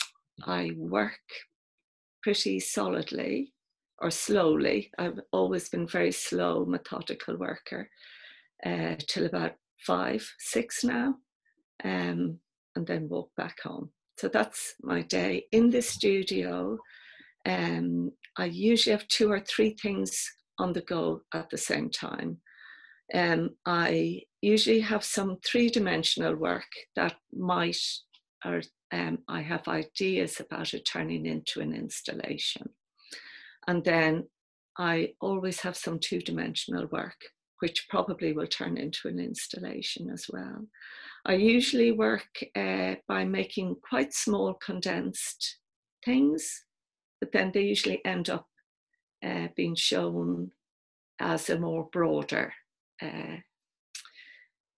I 0.45 0.71
work 0.75 1.19
pretty 2.23 2.59
solidly 2.59 3.53
or 3.99 4.11
slowly. 4.11 4.91
I've 4.97 5.19
always 5.31 5.69
been 5.69 5.87
very 5.87 6.11
slow, 6.11 6.65
methodical 6.65 7.37
worker 7.37 7.89
uh, 8.65 8.95
till 9.07 9.25
about 9.25 9.53
five, 9.85 10.27
six 10.39 10.83
now, 10.83 11.15
um, 11.83 12.39
and 12.75 12.87
then 12.87 13.09
walk 13.09 13.29
back 13.37 13.57
home. 13.63 13.91
So 14.17 14.29
that's 14.29 14.75
my 14.81 15.01
day 15.01 15.45
in 15.51 15.69
the 15.69 15.81
studio. 15.81 16.77
Um, 17.45 18.11
I 18.37 18.45
usually 18.45 18.95
have 18.95 19.07
two 19.07 19.31
or 19.31 19.39
three 19.39 19.75
things 19.81 20.29
on 20.57 20.73
the 20.73 20.81
go 20.81 21.21
at 21.33 21.49
the 21.49 21.57
same 21.57 21.89
time. 21.89 22.37
Um, 23.13 23.51
I 23.65 24.21
usually 24.41 24.79
have 24.79 25.03
some 25.03 25.37
three 25.45 25.69
dimensional 25.69 26.35
work 26.35 26.67
that 26.95 27.15
might, 27.33 27.77
or 28.43 28.61
um, 28.91 29.19
I 29.27 29.41
have 29.41 29.67
ideas 29.67 30.39
about 30.39 30.73
it 30.73 30.85
turning 30.85 31.25
into 31.25 31.61
an 31.61 31.73
installation. 31.73 32.69
And 33.67 33.83
then 33.83 34.27
I 34.77 35.13
always 35.21 35.59
have 35.61 35.77
some 35.77 35.99
two 35.99 36.19
dimensional 36.19 36.87
work, 36.91 37.15
which 37.59 37.87
probably 37.89 38.33
will 38.33 38.47
turn 38.47 38.77
into 38.77 39.07
an 39.07 39.19
installation 39.19 40.09
as 40.09 40.25
well. 40.29 40.65
I 41.25 41.33
usually 41.33 41.91
work 41.91 42.27
uh, 42.55 42.95
by 43.07 43.25
making 43.25 43.77
quite 43.87 44.13
small 44.13 44.53
condensed 44.55 45.57
things, 46.03 46.64
but 47.25 47.31
then 47.31 47.51
they 47.51 47.61
usually 47.63 48.05
end 48.05 48.29
up 48.29 48.47
uh, 49.25 49.47
being 49.55 49.73
shown 49.73 50.51
as 51.19 51.49
a 51.49 51.57
more 51.57 51.89
broader 51.91 52.53
uh, 53.01 53.37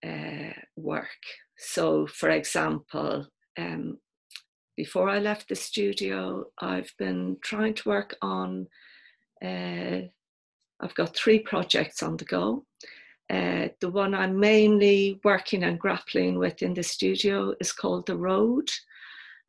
uh 0.07 0.53
work. 0.77 1.23
So, 1.57 2.07
for 2.07 2.29
example, 2.29 3.27
um, 3.57 3.97
before 4.77 5.09
I 5.09 5.19
left 5.19 5.49
the 5.49 5.55
studio, 5.55 6.45
I've 6.61 6.93
been 6.97 7.37
trying 7.41 7.73
to 7.73 7.89
work 7.89 8.15
on, 8.21 8.67
uh, 9.43 10.01
I've 10.79 10.95
got 10.95 11.15
three 11.15 11.39
projects 11.39 12.01
on 12.01 12.15
the 12.15 12.25
go. 12.25 12.65
Uh, 13.29 13.67
the 13.81 13.89
one 13.89 14.13
I'm 14.15 14.39
mainly 14.39 15.19
working 15.25 15.63
and 15.63 15.77
grappling 15.79 16.39
with 16.39 16.61
in 16.61 16.73
the 16.73 16.83
studio 16.83 17.53
is 17.59 17.73
called 17.73 18.05
The 18.05 18.15
Road. 18.15 18.69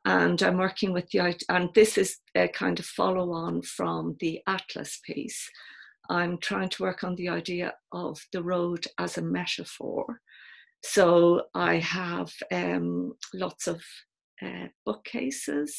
And 0.05 0.41
I'm 0.41 0.57
working 0.57 0.93
with 0.93 1.09
the, 1.11 1.35
and 1.49 1.69
this 1.75 1.97
is 1.97 2.17
a 2.35 2.47
kind 2.47 2.79
of 2.79 2.85
follow 2.85 3.31
on 3.31 3.61
from 3.61 4.15
the 4.19 4.41
Atlas 4.47 4.99
piece. 5.05 5.49
I'm 6.09 6.39
trying 6.39 6.69
to 6.69 6.83
work 6.83 7.03
on 7.03 7.15
the 7.15 7.29
idea 7.29 7.73
of 7.91 8.19
the 8.33 8.41
road 8.41 8.85
as 8.97 9.17
a 9.17 9.21
metaphor. 9.21 10.21
So 10.83 11.43
I 11.53 11.75
have 11.75 12.31
um, 12.51 13.13
lots 13.33 13.67
of 13.67 13.81
uh, 14.41 14.67
bookcases, 14.85 15.77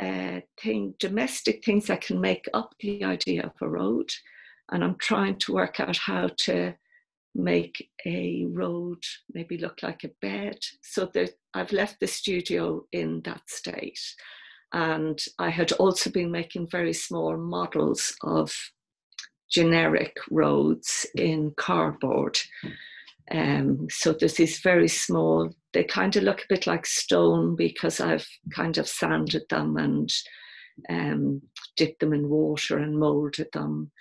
uh, 0.00 0.40
thing, 0.60 0.94
domestic 0.98 1.64
things 1.64 1.86
that 1.86 2.00
can 2.00 2.20
make 2.20 2.48
up 2.54 2.74
the 2.80 3.04
idea 3.04 3.44
of 3.44 3.52
a 3.60 3.68
road. 3.68 4.10
And 4.72 4.82
I'm 4.82 4.96
trying 4.96 5.38
to 5.40 5.52
work 5.52 5.78
out 5.78 5.98
how 5.98 6.30
to 6.38 6.74
make 7.34 7.90
a 8.06 8.44
road 8.48 9.02
maybe 9.32 9.58
look 9.58 9.82
like 9.82 10.04
a 10.04 10.10
bed. 10.20 10.58
So 10.82 11.10
that 11.14 11.30
I've 11.54 11.72
left 11.72 12.00
the 12.00 12.06
studio 12.06 12.84
in 12.92 13.22
that 13.24 13.42
state. 13.48 14.00
And 14.72 15.18
I 15.38 15.50
had 15.50 15.72
also 15.72 16.10
been 16.10 16.30
making 16.30 16.68
very 16.68 16.92
small 16.92 17.36
models 17.36 18.14
of 18.22 18.52
generic 19.50 20.16
roads 20.30 21.06
in 21.14 21.52
cardboard. 21.56 22.38
Um, 23.30 23.86
so 23.90 24.12
there's 24.12 24.34
these 24.34 24.58
very 24.58 24.88
small, 24.88 25.54
they 25.72 25.84
kind 25.84 26.14
of 26.16 26.24
look 26.24 26.40
a 26.40 26.48
bit 26.48 26.66
like 26.66 26.86
stone 26.86 27.56
because 27.56 28.00
I've 28.00 28.26
kind 28.52 28.76
of 28.78 28.88
sanded 28.88 29.44
them 29.48 29.76
and 29.76 30.12
um, 30.88 31.42
dipped 31.76 32.00
them 32.00 32.12
in 32.12 32.28
water 32.28 32.78
and 32.78 32.98
molded 32.98 33.48
them. 33.52 33.92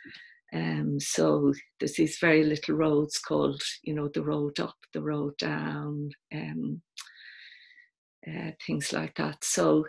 Um, 0.53 1.00
so 1.00 1.53
there's 1.79 1.95
these 1.95 2.17
very 2.19 2.43
little 2.43 2.75
roads 2.75 3.17
called, 3.17 3.62
you 3.83 3.93
know, 3.93 4.07
the 4.13 4.24
road 4.24 4.60
up, 4.60 4.75
the 4.93 5.01
road 5.01 5.36
down, 5.38 6.12
um, 6.33 6.81
uh, 8.27 8.51
things 8.65 8.93
like 8.93 9.15
that. 9.15 9.43
So 9.43 9.86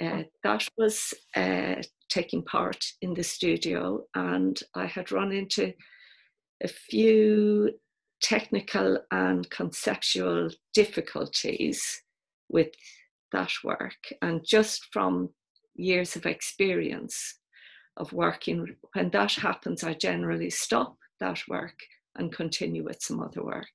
uh, 0.00 0.22
that 0.44 0.68
was 0.76 1.12
uh, 1.34 1.76
taking 2.08 2.42
part 2.42 2.84
in 3.02 3.14
the 3.14 3.24
studio, 3.24 4.04
and 4.14 4.58
I 4.74 4.86
had 4.86 5.10
run 5.10 5.32
into 5.32 5.72
a 6.62 6.68
few 6.68 7.70
technical 8.22 8.98
and 9.10 9.48
conceptual 9.50 10.50
difficulties 10.74 12.02
with 12.48 12.68
that 13.32 13.52
work. 13.64 13.98
And 14.22 14.42
just 14.46 14.86
from 14.92 15.30
years 15.74 16.16
of 16.16 16.24
experience 16.26 17.34
of 17.96 18.12
working, 18.12 18.76
when 18.94 19.10
that 19.10 19.32
happens, 19.32 19.84
I 19.84 19.94
generally 19.94 20.50
stop 20.50 20.96
that 21.20 21.40
work 21.48 21.78
and 22.16 22.32
continue 22.32 22.84
with 22.84 23.02
some 23.02 23.20
other 23.20 23.42
work. 23.42 23.66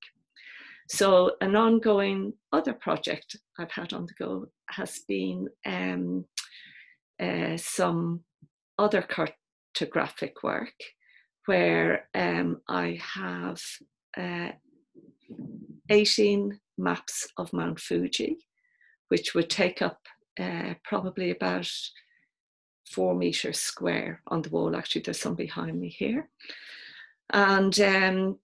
So, 0.90 1.36
an 1.42 1.56
ongoing 1.56 2.34
other 2.51 2.74
project 2.74 3.38
I've 3.58 3.72
had 3.72 3.94
on 3.94 4.08
the 4.08 4.13
go 4.20 4.48
has 4.70 5.00
been 5.08 5.48
um, 5.66 6.25
uh, 7.22 7.56
some 7.58 8.22
other 8.78 9.01
cartographic 9.01 10.44
work 10.44 10.74
where 11.46 12.10
um, 12.13 12.62
I 12.68 13.00
have 13.16 13.62
uh, 14.18 14.50
18 15.90 16.60
maps 16.78 17.28
of 17.38 17.54
Mount 17.54 17.80
Fuji, 17.80 18.38
which 19.08 19.34
would 19.34 19.50
take 19.50 19.82
up 19.82 20.00
uh, 20.40 20.74
probably 20.84 21.32
about 21.32 21.70
four 22.89 23.15
meters 23.15 23.59
square 23.59 24.21
on 24.27 24.41
the 24.41 24.50
wall. 24.50 24.75
Actually, 24.75 25.01
there's 25.01 25.19
some 25.19 25.35
behind 25.35 25.79
me 25.79 25.89
here. 25.89 26.29
And 27.33 27.79
um, 27.79 28.39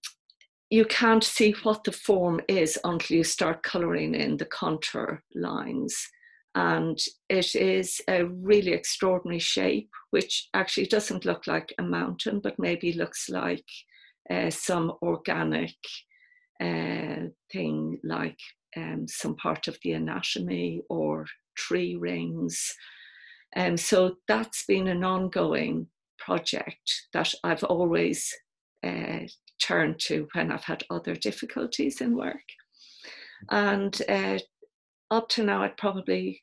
you 0.70 0.84
can't 0.84 1.24
see 1.24 1.54
what 1.62 1.84
the 1.84 1.92
form 1.92 2.40
is 2.48 2.78
until 2.84 3.18
you 3.18 3.24
start 3.24 3.62
colouring 3.62 4.14
in 4.14 4.36
the 4.36 4.46
contour 4.46 5.22
lines. 5.34 6.08
And 6.54 6.98
it 7.28 7.54
is 7.54 8.00
a 8.08 8.24
really 8.24 8.72
extraordinary 8.72 9.38
shape, 9.38 9.90
which 10.10 10.48
actually 10.54 10.86
doesn't 10.86 11.24
look 11.24 11.46
like 11.46 11.72
a 11.78 11.82
mountain, 11.82 12.40
but 12.40 12.58
maybe 12.58 12.92
looks 12.92 13.28
like 13.28 13.64
uh, 14.30 14.50
some 14.50 14.92
organic 15.02 15.76
uh, 16.60 17.28
thing 17.52 17.98
like 18.02 18.38
um, 18.76 19.06
some 19.08 19.36
part 19.36 19.68
of 19.68 19.78
the 19.82 19.92
anatomy 19.92 20.82
or 20.88 21.26
tree 21.54 21.96
rings. 21.96 22.74
And 23.54 23.72
um, 23.72 23.76
so 23.76 24.16
that's 24.26 24.64
been 24.66 24.88
an 24.88 25.04
ongoing 25.04 25.88
project 26.18 27.06
that 27.12 27.32
I've 27.42 27.64
always 27.64 28.32
uh, 28.84 29.20
turned 29.60 29.98
to 30.00 30.28
when 30.34 30.52
I've 30.52 30.64
had 30.64 30.84
other 30.90 31.14
difficulties 31.14 32.00
in 32.00 32.16
work. 32.16 32.42
And 33.50 34.00
uh, 34.08 34.38
up 35.10 35.28
to 35.30 35.44
now, 35.44 35.62
I'd 35.62 35.76
probably 35.76 36.42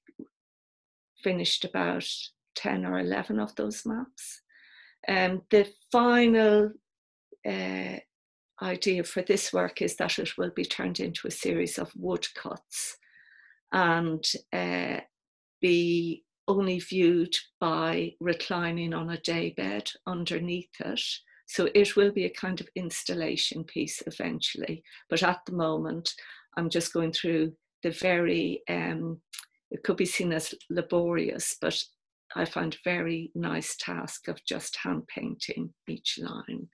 finished 1.24 1.65
about 1.65 2.07
10 2.55 2.85
or 2.85 3.00
11 3.00 3.39
of 3.39 3.55
those 3.55 3.85
maps. 3.85 4.41
Um, 5.07 5.43
the 5.51 5.67
final 5.91 6.71
uh, 7.47 7.97
idea 8.62 9.03
for 9.03 9.21
this 9.21 9.53
work 9.53 9.81
is 9.81 9.95
that 9.97 10.17
it 10.17 10.38
will 10.38 10.51
be 10.55 10.65
turned 10.65 11.00
into 11.00 11.27
a 11.27 11.31
series 11.31 11.77
of 11.77 11.91
woodcuts 11.95 12.97
and 13.71 14.24
uh, 14.53 15.00
be 15.62 16.25
only 16.47 16.79
viewed 16.79 17.35
by 17.59 18.13
reclining 18.19 18.93
on 18.93 19.09
a 19.09 19.17
daybed 19.21 19.91
underneath 20.05 20.69
it. 20.79 21.01
So 21.47 21.69
it 21.75 21.95
will 21.95 22.11
be 22.11 22.25
a 22.25 22.29
kind 22.29 22.59
of 22.59 22.69
installation 22.75 23.63
piece 23.63 24.01
eventually. 24.07 24.83
But 25.09 25.23
at 25.23 25.39
the 25.45 25.53
moment, 25.53 26.13
I'm 26.57 26.69
just 26.69 26.93
going 26.93 27.11
through 27.11 27.53
the 27.83 27.91
very, 27.91 28.63
um, 28.69 29.21
it 29.71 29.83
could 29.83 29.97
be 29.97 30.05
seen 30.05 30.33
as 30.33 30.53
laborious, 30.69 31.55
but 31.61 31.81
I 32.35 32.45
find 32.45 32.75
very 32.83 33.31
nice 33.35 33.75
task 33.77 34.27
of 34.27 34.43
just 34.45 34.75
hand 34.77 35.07
painting 35.07 35.73
each 35.87 36.19
line. 36.19 36.67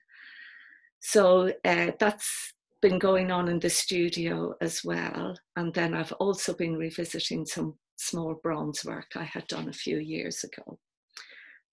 So 1.00 1.52
uh, 1.64 1.92
that's 1.98 2.54
been 2.80 2.98
going 2.98 3.30
on 3.30 3.48
in 3.48 3.60
the 3.60 3.70
studio 3.70 4.54
as 4.60 4.82
well. 4.84 5.36
And 5.56 5.72
then 5.74 5.94
I've 5.94 6.12
also 6.12 6.54
been 6.54 6.76
revisiting 6.76 7.46
some 7.46 7.74
small 8.02 8.34
bronze 8.42 8.84
work 8.84 9.12
I 9.16 9.24
had 9.24 9.46
done 9.46 9.68
a 9.68 9.72
few 9.84 9.98
years 9.98 10.44
ago. 10.44 10.78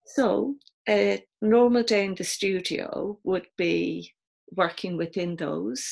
So 0.06 0.56
a 0.88 1.22
normal 1.40 1.82
day 1.82 2.04
in 2.04 2.14
the 2.14 2.24
studio 2.24 3.18
would 3.24 3.46
be 3.56 4.12
working 4.56 4.96
within 4.96 5.36
those 5.36 5.84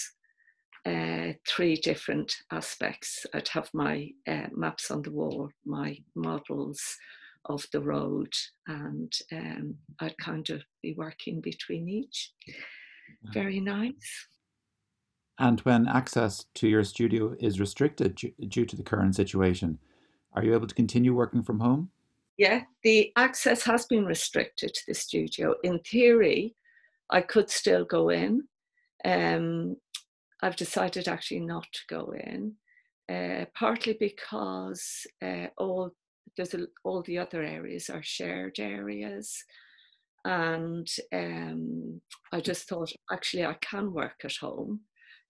uh, 0.87 1.33
three 1.47 1.77
different 1.77 2.35
aspects. 2.51 3.27
I'd 3.35 3.49
have 3.49 3.69
my 3.75 4.11
uh, 4.27 4.49
maps 4.55 4.91
on 4.91 5.03
the 5.03 5.13
wall, 5.13 5.51
my 5.65 5.99
models 6.15 6.81
of 7.45 7.67
the 7.73 7.81
road, 7.81 8.33
and 8.67 9.13
um, 9.33 9.77
I'd 10.01 10.19
kind 10.19 10.49
of 10.51 10.63
be 10.83 10.95
working 10.95 11.41
between 11.41 11.89
each. 11.89 12.33
Very 13.33 13.61
nice. 13.61 14.27
And 15.39 15.61
when 15.61 15.87
access 15.87 16.47
to 16.55 16.69
your 16.69 16.85
studio 16.85 17.37
is 17.39 17.61
restricted 17.61 18.17
due 18.49 18.67
to 18.67 18.77
the 18.77 18.83
current 18.83 19.15
situation, 19.15 19.79
are 20.35 20.45
you 20.45 20.55
able 20.55 20.67
to 20.67 20.75
continue 20.75 21.15
working 21.15 21.43
from 21.43 21.61
home? 21.61 21.91
Yeah, 22.37 22.63
the 22.85 23.13
access 23.17 23.65
has 23.65 23.87
been 23.87 24.07
restricted 24.07 24.73
to 24.73 24.81
the 24.87 24.95
studio. 24.95 25.55
In 25.65 25.81
theory, 25.81 26.55
I 27.11 27.21
could 27.21 27.51
still 27.51 27.85
go 27.85 28.11
in. 28.11 28.43
Um, 29.05 29.77
I've 30.41 30.57
decided 30.57 31.09
actually 31.09 31.41
not 31.41 31.67
to 31.73 31.81
go 31.89 32.13
in, 32.13 32.55
uh, 33.13 33.47
partly 33.55 33.97
because 33.99 35.07
uh, 35.23 35.47
all 35.57 35.91
there's 36.37 36.55
a, 36.55 36.67
all 36.85 37.03
the 37.03 37.19
other 37.19 37.43
areas 37.43 37.91
are 37.91 38.03
shared 38.03 38.61
areas, 38.61 39.45
and 40.25 40.87
um, 41.13 42.01
I 42.33 42.41
just 42.41 42.69
thought 42.69 42.93
actually 43.11 43.47
I 43.47 43.55
can 43.55 43.93
work 43.93 44.21
at 44.25 44.37
home. 44.37 44.81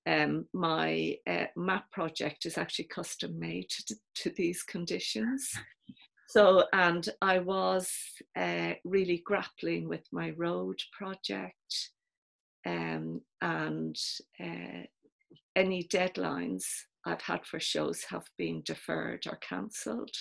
Um, 0.09 0.47
my 0.55 1.17
uh, 1.29 1.47
map 1.55 1.91
project 1.91 2.47
is 2.47 2.57
actually 2.57 2.87
custom 2.87 3.38
made 3.38 3.69
to, 3.87 3.95
to 4.23 4.31
these 4.31 4.62
conditions. 4.62 5.53
So, 6.29 6.65
and 6.73 7.09
I 7.23 7.38
was 7.38 7.91
uh, 8.37 8.73
really 8.85 9.23
grappling 9.25 9.88
with 9.88 10.05
my 10.12 10.31
road 10.37 10.79
project 10.93 11.91
um, 12.67 13.23
and 13.41 13.97
uh, 14.38 14.85
any 15.57 15.85
deadlines 15.85 16.65
I've 17.07 17.23
had 17.23 17.47
for 17.47 17.61
shows 17.61 18.05
have 18.11 18.27
been 18.37 18.62
deferred 18.65 19.27
or 19.27 19.37
cancelled. 19.37 20.15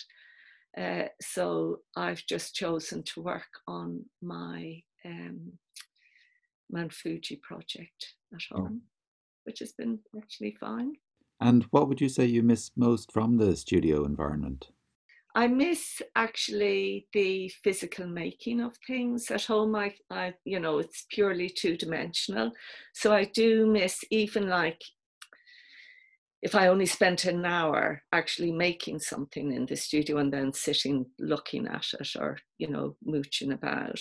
Uh, 0.77 1.06
so 1.22 1.79
I've 1.96 2.24
just 2.27 2.56
chosen 2.56 3.03
to 3.03 3.22
work 3.22 3.50
on 3.67 4.06
my 4.22 4.82
um, 5.06 5.53
Mount 6.72 6.94
Fuji 6.94 7.39
project 7.41 8.13
at 8.34 8.41
home, 8.51 8.82
which 9.48 9.60
has 9.60 9.72
been 9.72 9.98
actually 10.16 10.56
fine. 10.60 10.94
And 11.39 11.63
what 11.72 11.88
would 11.88 12.01
you 12.01 12.10
say 12.10 12.25
you 12.25 12.44
miss 12.44 12.72
most 12.75 13.12
from 13.12 13.38
the 13.38 13.56
studio 13.56 14.06
environment? 14.06 14.70
I 15.36 15.48
miss 15.48 16.01
actually 16.16 17.08
the 17.13 17.50
physical 17.63 18.08
making 18.08 18.60
of 18.60 18.75
things 18.88 19.30
at 19.30 19.46
home. 19.46 19.75
I, 19.75 19.94
I 20.10 20.34
you 20.46 20.60
know, 20.60 20.80
it's 20.80 21.06
purely 21.12 21.50
two 21.50 21.77
dimensional. 21.77 22.51
So 22.94 23.13
I 23.13 23.25
do 23.25 23.68
miss 23.68 24.04
even 24.10 24.50
like 24.50 24.82
if 26.42 26.56
I 26.56 26.68
only 26.68 26.86
spent 26.86 27.25
an 27.25 27.46
hour 27.46 28.04
actually 28.12 28.51
making 28.51 29.00
something 29.00 29.51
in 29.51 29.66
the 29.66 29.75
studio 29.75 30.18
and 30.18 30.32
then 30.32 30.54
sitting 30.54 31.06
looking 31.20 31.68
at 31.68 31.86
it 32.00 32.10
or, 32.20 32.38
you 32.58 32.70
know, 32.70 32.96
mooching 33.04 33.51
about, 33.51 34.00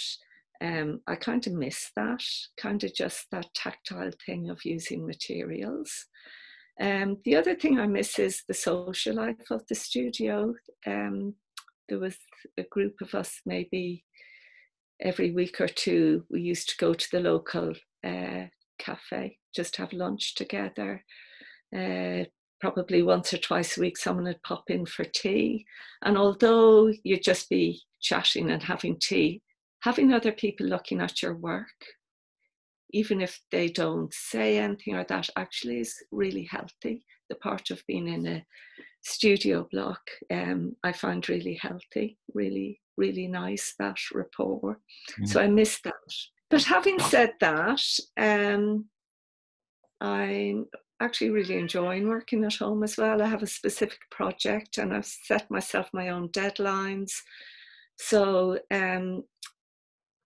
um, 0.60 1.00
I 1.06 1.16
kind 1.16 1.46
of 1.46 1.52
miss 1.52 1.90
that, 1.96 2.22
kind 2.58 2.82
of 2.84 2.94
just 2.94 3.26
that 3.32 3.46
tactile 3.54 4.10
thing 4.24 4.50
of 4.50 4.64
using 4.64 5.06
materials. 5.06 6.06
Um, 6.80 7.18
the 7.24 7.36
other 7.36 7.54
thing 7.54 7.78
I 7.78 7.86
miss 7.86 8.18
is 8.18 8.42
the 8.46 8.54
social 8.54 9.14
life 9.16 9.50
of 9.50 9.62
the 9.68 9.74
studio. 9.74 10.54
Um, 10.86 11.34
there 11.88 11.98
was 11.98 12.16
a 12.58 12.64
group 12.64 12.96
of 13.00 13.14
us, 13.14 13.40
maybe 13.46 14.04
every 15.00 15.30
week 15.32 15.60
or 15.60 15.68
two, 15.68 16.24
we 16.30 16.40
used 16.40 16.68
to 16.70 16.76
go 16.78 16.94
to 16.94 17.06
the 17.12 17.20
local 17.20 17.72
uh, 18.04 18.44
cafe, 18.78 19.38
just 19.54 19.76
have 19.76 19.92
lunch 19.92 20.34
together. 20.34 21.04
Uh, 21.76 22.24
probably 22.60 23.02
once 23.02 23.32
or 23.34 23.38
twice 23.38 23.76
a 23.76 23.80
week, 23.80 23.96
someone 23.96 24.24
would 24.24 24.42
pop 24.42 24.64
in 24.68 24.86
for 24.86 25.04
tea. 25.04 25.64
And 26.02 26.16
although 26.16 26.90
you'd 27.04 27.22
just 27.22 27.48
be 27.48 27.82
chatting 28.00 28.50
and 28.50 28.62
having 28.62 28.98
tea, 29.00 29.42
having 29.86 30.12
other 30.12 30.32
people 30.32 30.66
looking 30.66 31.00
at 31.00 31.22
your 31.22 31.34
work 31.34 31.78
even 32.90 33.20
if 33.20 33.40
they 33.50 33.68
don't 33.68 34.12
say 34.12 34.58
anything 34.58 34.94
or 34.94 35.04
that 35.04 35.28
actually 35.36 35.80
is 35.80 35.94
really 36.10 36.44
healthy. 36.50 37.04
The 37.28 37.36
part 37.36 37.70
of 37.70 37.82
being 37.86 38.08
in 38.08 38.26
a 38.26 38.46
studio 39.02 39.68
block, 39.72 40.00
um, 40.32 40.76
I 40.84 40.92
find 40.92 41.28
really 41.28 41.58
healthy, 41.60 42.18
really, 42.34 42.80
really 42.96 43.26
nice, 43.26 43.74
that 43.78 43.98
rapport. 44.14 44.78
Mm. 45.20 45.28
So 45.28 45.40
I 45.40 45.48
miss 45.48 45.80
that. 45.82 45.94
But 46.48 46.62
having 46.62 46.98
said 47.00 47.32
that, 47.40 47.82
um, 48.16 48.86
I'm 50.00 50.66
actually 51.00 51.30
really 51.30 51.58
enjoying 51.58 52.08
working 52.08 52.44
at 52.44 52.54
home 52.54 52.84
as 52.84 52.96
well. 52.96 53.20
I 53.20 53.26
have 53.26 53.42
a 53.42 53.48
specific 53.48 53.98
project 54.10 54.78
and 54.78 54.94
I've 54.94 55.06
set 55.06 55.50
myself 55.50 55.88
my 55.92 56.10
own 56.10 56.28
deadlines. 56.28 57.12
So 57.98 58.58
um, 58.70 59.24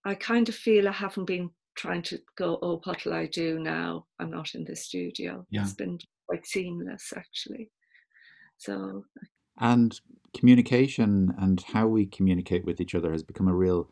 I 0.05 0.15
kind 0.15 0.49
of 0.49 0.55
feel 0.55 0.89
I 0.89 0.93
haven't 0.93 1.27
been 1.27 1.51
trying 1.77 2.03
to 2.03 2.19
go, 2.37 2.59
oh, 2.63 2.81
what'll 2.85 3.13
I 3.13 3.27
do 3.27 3.59
now? 3.59 4.07
I'm 4.19 4.31
not 4.31 4.55
in 4.55 4.65
the 4.65 4.77
studio. 4.77 5.47
Yeah. 5.51 5.63
It's 5.63 5.75
been 5.75 5.99
quite 6.27 6.47
seamless 6.47 7.13
actually. 7.17 7.71
So 8.59 9.05
and 9.59 9.99
communication 10.37 11.35
and 11.39 11.63
how 11.73 11.87
we 11.87 12.07
communicate 12.07 12.65
with 12.65 12.81
each 12.81 12.95
other 12.95 13.13
has 13.13 13.23
become 13.23 13.49
a 13.49 13.55
real 13.55 13.91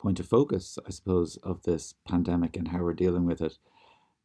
point 0.00 0.18
of 0.18 0.26
focus, 0.26 0.78
I 0.86 0.90
suppose, 0.90 1.36
of 1.42 1.62
this 1.62 1.94
pandemic 2.08 2.56
and 2.56 2.68
how 2.68 2.82
we're 2.82 2.94
dealing 2.94 3.24
with 3.24 3.40
it. 3.40 3.58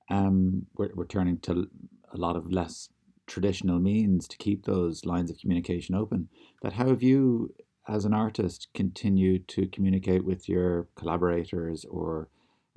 Um, 0.09 0.67
we're, 0.75 0.89
we're 0.95 1.05
turning 1.05 1.39
to 1.41 1.69
a 2.13 2.17
lot 2.17 2.35
of 2.35 2.51
less 2.51 2.89
traditional 3.27 3.79
means 3.79 4.27
to 4.27 4.37
keep 4.37 4.65
those 4.65 5.05
lines 5.05 5.29
of 5.29 5.37
communication 5.39 5.95
open. 5.95 6.29
That 6.61 6.73
how 6.73 6.87
have 6.87 7.03
you, 7.03 7.53
as 7.87 8.05
an 8.05 8.13
artist, 8.13 8.67
continue 8.73 9.39
to 9.39 9.67
communicate 9.67 10.25
with 10.25 10.49
your 10.49 10.87
collaborators 10.95 11.85
or 11.85 12.29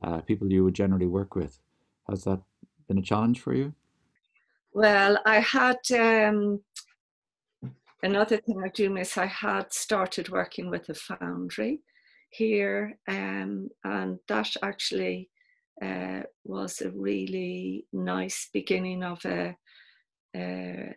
uh, 0.02 0.20
people 0.20 0.50
you 0.52 0.64
would 0.64 0.74
generally 0.74 1.06
work 1.06 1.34
with. 1.34 1.60
Has 2.08 2.24
that 2.24 2.40
been 2.86 2.98
a 2.98 3.02
challenge 3.02 3.40
for 3.40 3.54
you? 3.54 3.74
Well, 4.72 5.18
I 5.24 5.40
had 5.40 5.78
um, 5.98 6.60
another 8.02 8.36
thing 8.36 8.62
I 8.62 8.68
do 8.68 8.90
miss. 8.90 9.16
I 9.16 9.26
had 9.26 9.72
started 9.72 10.28
working 10.28 10.70
with 10.70 10.88
a 10.88 10.94
foundry 10.94 11.80
here, 12.30 12.98
um, 13.08 13.68
and 13.84 14.18
that 14.28 14.50
actually 14.62 15.30
uh, 15.82 16.20
was 16.44 16.80
a 16.80 16.90
really 16.90 17.86
nice 17.92 18.50
beginning 18.52 19.02
of 19.02 19.24
a, 19.24 19.56
a, 20.38 20.94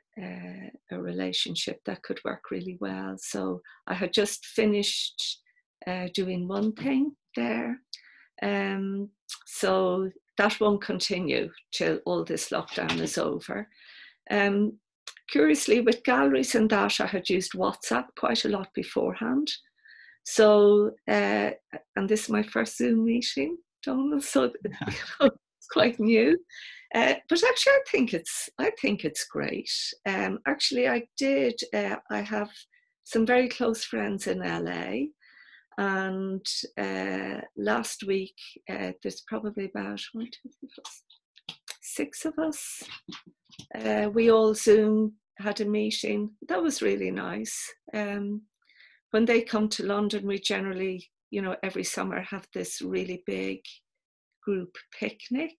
relationship 0.92 1.80
that 1.86 2.02
could 2.04 2.20
work 2.24 2.52
really 2.52 2.78
well. 2.80 3.16
So 3.18 3.62
I 3.88 3.94
had 3.94 4.14
just 4.14 4.46
finished 4.46 5.40
uh, 5.88 6.08
doing 6.14 6.48
one 6.48 6.74
thing 6.74 7.12
there, 7.36 7.80
um, 8.44 9.10
so 9.46 10.10
that 10.38 10.60
won't 10.60 10.84
continue 10.84 11.50
till 11.74 12.00
all 12.06 12.24
this 12.24 12.50
lockdown 12.50 13.00
is 13.00 13.18
over. 13.18 13.68
Um, 14.30 14.80
curiously, 15.30 15.82
with 15.82 16.04
galleries 16.04 16.56
and 16.56 16.70
that, 16.70 17.00
I 17.00 17.08
had 17.08 17.30
used 17.30 17.54
WhatsApp 17.54 18.06
quite 18.18 18.46
a 18.46 18.50
lot 18.50 18.70
beforehand. 18.74 19.52
So, 20.24 20.92
uh, 21.08 21.52
and 21.96 22.08
this 22.08 22.24
is 22.24 22.30
my 22.30 22.44
first 22.44 22.78
Zoom 22.78 23.06
meeting, 23.06 23.58
Donal. 23.84 24.22
So 24.22 24.52
it's 25.22 25.68
quite 25.72 26.00
new. 26.00 26.38
Uh, 26.94 27.14
but 27.30 27.42
actually, 27.48 27.74
I 27.74 27.82
think 27.90 28.14
it's 28.14 28.50
I 28.60 28.72
think 28.82 29.06
it's 29.06 29.26
great. 29.26 29.72
Um, 30.06 30.40
actually, 30.46 30.90
I 30.90 31.04
did. 31.18 31.60
Uh, 31.74 31.96
I 32.10 32.22
have 32.22 32.50
some 33.04 33.26
very 33.26 33.48
close 33.48 33.84
friends 33.84 34.28
in 34.28 34.40
LA, 34.40 35.08
and 35.78 36.46
uh, 36.78 37.42
last 37.56 38.04
week, 38.04 38.36
uh, 38.70 38.92
there's 39.02 39.22
probably 39.28 39.66
about 39.66 40.02
one, 40.14 40.26
two, 40.26 40.50
three, 40.60 40.70
four, 40.76 41.56
six 41.82 42.26
of 42.26 42.38
us. 42.40 42.84
Uh, 43.74 44.10
we 44.14 44.30
all 44.30 44.54
Zoom 44.54 45.14
had 45.38 45.62
a 45.62 45.66
meeting. 45.66 46.32
That 46.50 46.62
was 46.62 46.82
really 46.82 47.12
nice. 47.12 47.58
Um, 47.94 48.42
when 49.12 49.26
they 49.26 49.42
come 49.42 49.70
to 49.70 49.86
London, 49.86 50.26
we 50.26 50.40
generally, 50.40 51.10
you 51.32 51.42
know, 51.42 51.56
every 51.64 51.84
summer 51.84 52.22
have 52.22 52.48
this 52.54 52.82
really 52.82 53.24
big 53.26 53.60
group 54.44 54.76
picnic. 54.98 55.56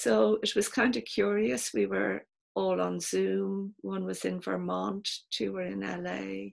So 0.00 0.38
it 0.42 0.54
was 0.54 0.68
kind 0.68 0.96
of 0.96 1.04
curious. 1.04 1.72
We 1.72 1.86
were 1.86 2.26
all 2.54 2.80
on 2.80 3.00
Zoom. 3.00 3.74
One 3.80 4.04
was 4.04 4.24
in 4.24 4.40
Vermont, 4.40 5.08
two 5.30 5.52
were 5.52 5.62
in 5.62 5.80
LA 5.80 6.50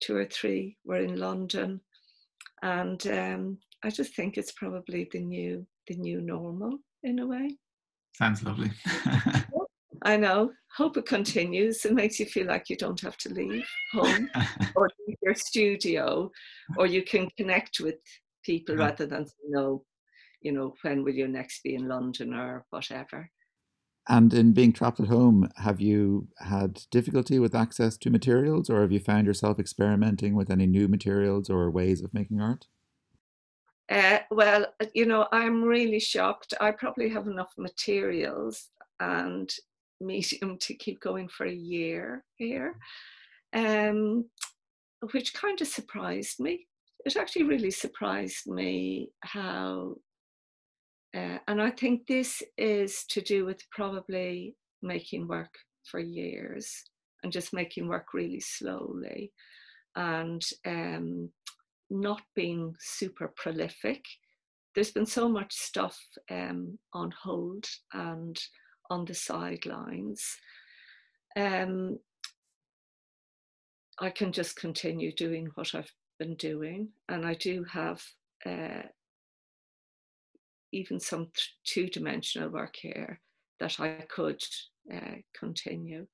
two 0.00 0.16
or 0.16 0.24
three 0.26 0.76
were 0.84 1.00
in 1.00 1.16
London, 1.16 1.80
and 2.62 3.06
um, 3.08 3.58
I 3.84 3.90
just 3.90 4.14
think 4.14 4.36
it's 4.36 4.52
probably 4.52 5.08
the 5.12 5.20
new 5.20 5.66
the 5.86 5.96
new 5.96 6.20
normal 6.20 6.78
in 7.02 7.18
a 7.20 7.26
way. 7.26 7.56
Sounds 8.14 8.42
lovely. 8.42 8.70
I 10.02 10.16
know. 10.16 10.52
Hope 10.76 10.96
it 10.96 11.06
continues. 11.06 11.84
It 11.84 11.94
makes 11.94 12.20
you 12.20 12.26
feel 12.26 12.46
like 12.46 12.68
you 12.68 12.76
don't 12.76 13.00
have 13.00 13.16
to 13.18 13.32
leave 13.32 13.66
home 13.92 14.28
or 14.76 14.90
your 15.22 15.34
studio, 15.34 16.30
or 16.76 16.86
you 16.86 17.02
can 17.02 17.28
connect 17.36 17.80
with 17.80 17.96
people 18.44 18.76
yeah. 18.76 18.84
rather 18.84 19.06
than 19.06 19.26
know, 19.48 19.82
you 20.46 20.52
know, 20.52 20.74
when 20.82 21.02
will 21.02 21.12
you 21.12 21.26
next 21.26 21.64
be 21.64 21.74
in 21.74 21.88
London 21.88 22.32
or 22.32 22.64
whatever. 22.70 23.28
And 24.08 24.32
in 24.32 24.52
being 24.52 24.72
trapped 24.72 25.00
at 25.00 25.08
home, 25.08 25.50
have 25.56 25.80
you 25.80 26.28
had 26.38 26.82
difficulty 26.92 27.40
with 27.40 27.56
access 27.56 27.96
to 27.98 28.10
materials, 28.10 28.70
or 28.70 28.82
have 28.82 28.92
you 28.92 29.00
found 29.00 29.26
yourself 29.26 29.58
experimenting 29.58 30.36
with 30.36 30.48
any 30.48 30.66
new 30.66 30.86
materials 30.86 31.50
or 31.50 31.68
ways 31.68 32.00
of 32.00 32.14
making 32.14 32.40
art? 32.40 32.66
Uh, 33.90 34.20
well, 34.30 34.66
you 34.94 35.06
know, 35.06 35.26
I'm 35.32 35.64
really 35.64 35.98
shocked. 35.98 36.54
I 36.60 36.70
probably 36.70 37.08
have 37.08 37.26
enough 37.26 37.52
materials 37.58 38.68
and 39.00 39.52
medium 40.00 40.58
to 40.58 40.74
keep 40.74 41.00
going 41.00 41.28
for 41.28 41.46
a 41.46 41.52
year 41.52 42.22
here, 42.36 42.78
um, 43.52 44.26
which 45.12 45.34
kind 45.34 45.60
of 45.60 45.66
surprised 45.66 46.38
me. 46.38 46.68
It 47.04 47.16
actually 47.16 47.44
really 47.44 47.72
surprised 47.72 48.46
me 48.46 49.10
how 49.20 49.96
uh, 51.16 51.38
and 51.48 51.62
I 51.62 51.70
think 51.70 52.06
this 52.06 52.42
is 52.58 53.04
to 53.08 53.22
do 53.22 53.46
with 53.46 53.60
probably 53.70 54.54
making 54.82 55.26
work 55.26 55.54
for 55.84 55.98
years 55.98 56.84
and 57.22 57.32
just 57.32 57.54
making 57.54 57.88
work 57.88 58.12
really 58.12 58.40
slowly 58.40 59.32
and 59.94 60.42
um, 60.66 61.30
not 61.88 62.20
being 62.34 62.74
super 62.78 63.32
prolific. 63.34 64.04
There's 64.74 64.90
been 64.90 65.06
so 65.06 65.26
much 65.26 65.54
stuff 65.54 65.98
um, 66.30 66.78
on 66.92 67.10
hold 67.12 67.64
and 67.94 68.38
on 68.90 69.06
the 69.06 69.14
sidelines. 69.14 70.22
Um, 71.34 71.98
I 73.98 74.10
can 74.10 74.32
just 74.32 74.56
continue 74.56 75.14
doing 75.14 75.48
what 75.54 75.74
I've 75.74 75.92
been 76.18 76.34
doing, 76.34 76.88
and 77.08 77.24
I 77.24 77.32
do 77.34 77.64
have 77.64 78.02
uh, 78.44 78.82
even 80.72 81.00
some 81.00 81.28
two 81.64 81.88
dimensional 81.88 82.50
work 82.50 82.76
here 82.76 83.20
that 83.60 83.80
I 83.80 84.04
could 84.08 84.42
uh, 84.92 85.16
continue. 85.38 86.06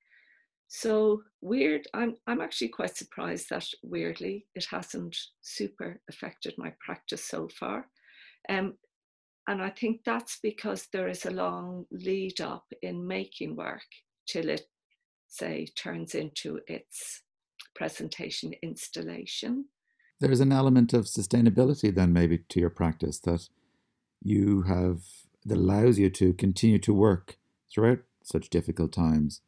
So 0.69 1.23
weird, 1.43 1.87
I'm, 1.93 2.17
I'm 2.27 2.41
actually 2.41 2.69
quite 2.69 2.97
surprised 2.97 3.51
that 3.51 3.67
weirdly 3.83 4.47
it 4.55 4.65
hasn't 4.71 5.17
super 5.43 6.01
affected 6.09 6.55
my 6.57 6.73
practice 6.81 7.25
so 7.25 7.49
far. 7.49 7.87
Um, 8.49 8.75
and 9.49 9.61
I 9.61 9.71
think 9.71 10.01
that's 10.05 10.39
because 10.43 10.87
there 10.93 11.09
is 11.09 11.27
a 11.27 11.31
long 11.31 11.85
lead 11.91 12.41
up 12.41 12.65
in 12.81 13.07
making 13.07 13.57
work 13.57 13.83
till 14.27 14.49
it, 14.49 14.63
say, 15.29 15.67
turns 15.77 16.15
into 16.15 16.61
its 16.69 17.23
presentation 17.75 18.53
installation. 18.63 19.67
There 20.21 20.31
is 20.31 20.41
an 20.41 20.53
element 20.53 20.93
of 20.93 21.07
sustainability 21.07 21.95
then 21.95 22.13
maybe 22.13 22.39
to 22.49 22.61
your 22.61 22.71
practice 22.71 23.19
that 23.21 23.49
you 24.25 24.63
have 24.63 25.01
that 25.45 25.59
allows 25.59 25.99
you 25.99 26.11
to 26.11 26.33
continue 26.35 26.79
to 26.79 26.95
work 26.95 27.37
throughout 27.73 28.01
such 28.23 28.51
difficult 28.51 28.93
times, 28.93 29.41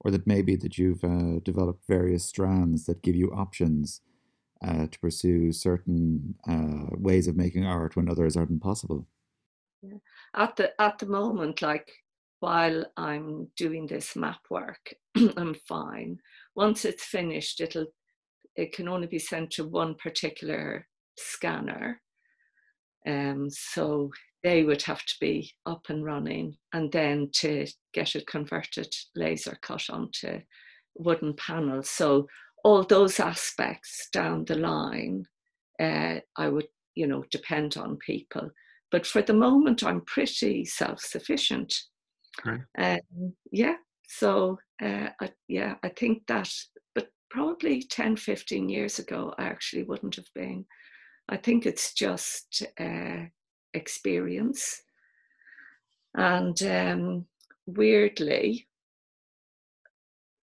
or 0.00 0.10
that 0.10 0.26
maybe 0.26 0.56
that 0.56 0.78
you've 0.78 1.04
uh, 1.04 1.40
developed 1.42 1.86
various 1.86 2.24
strands 2.24 2.86
that 2.86 3.02
give 3.02 3.16
you 3.16 3.32
options 3.32 4.00
uh, 4.64 4.86
to 4.86 4.98
pursue 5.00 5.52
certain 5.52 6.36
uh, 6.48 6.94
ways 6.96 7.26
of 7.26 7.36
making 7.36 7.66
art 7.66 7.96
when 7.96 8.08
others 8.08 8.36
aren't 8.36 8.62
possible. 8.62 9.06
Yeah. 9.82 9.98
At 10.34 10.56
the 10.56 10.80
at 10.80 10.98
the 10.98 11.06
moment, 11.06 11.62
like 11.62 11.90
while 12.38 12.84
I'm 12.96 13.48
doing 13.56 13.86
this 13.86 14.14
map 14.14 14.40
work, 14.50 14.94
I'm 15.36 15.54
fine. 15.54 16.18
Once 16.54 16.84
it's 16.84 17.04
finished, 17.04 17.60
it'll 17.60 17.86
it 18.54 18.72
can 18.72 18.86
only 18.86 19.06
be 19.06 19.18
sent 19.18 19.50
to 19.52 19.66
one 19.66 19.94
particular 19.94 20.86
scanner 21.16 22.01
um, 23.06 23.48
so 23.50 24.10
they 24.42 24.64
would 24.64 24.82
have 24.82 25.04
to 25.04 25.14
be 25.20 25.52
up 25.66 25.86
and 25.88 26.04
running, 26.04 26.56
and 26.72 26.90
then 26.90 27.30
to 27.34 27.66
get 27.92 28.16
it 28.16 28.26
converted 28.26 28.92
laser 29.14 29.56
cut 29.62 29.88
onto 29.90 30.40
wooden 30.94 31.34
panels. 31.34 31.90
So 31.90 32.28
all 32.64 32.82
those 32.82 33.20
aspects 33.20 34.08
down 34.12 34.44
the 34.44 34.56
line, 34.56 35.26
uh, 35.80 36.20
I 36.36 36.48
would, 36.48 36.68
you 36.94 37.06
know, 37.06 37.24
depend 37.30 37.76
on 37.76 37.96
people. 37.96 38.50
But 38.90 39.06
for 39.06 39.22
the 39.22 39.32
moment, 39.32 39.82
I'm 39.82 40.02
pretty 40.02 40.64
self-sufficient. 40.64 41.74
Um, 42.78 43.34
yeah. 43.50 43.76
So 44.06 44.58
uh, 44.82 45.08
I, 45.20 45.30
yeah, 45.48 45.74
I 45.82 45.88
think 45.88 46.22
that. 46.28 46.52
But 46.94 47.08
probably 47.30 47.82
10, 47.82 48.16
15 48.16 48.68
years 48.68 48.98
ago, 48.98 49.34
I 49.38 49.44
actually 49.44 49.84
wouldn't 49.84 50.16
have 50.16 50.28
been. 50.34 50.66
I 51.32 51.38
think 51.38 51.64
it's 51.64 51.94
just 51.94 52.62
uh, 52.78 53.22
experience. 53.72 54.82
And 56.14 56.62
um, 56.62 57.26
weirdly, 57.64 58.68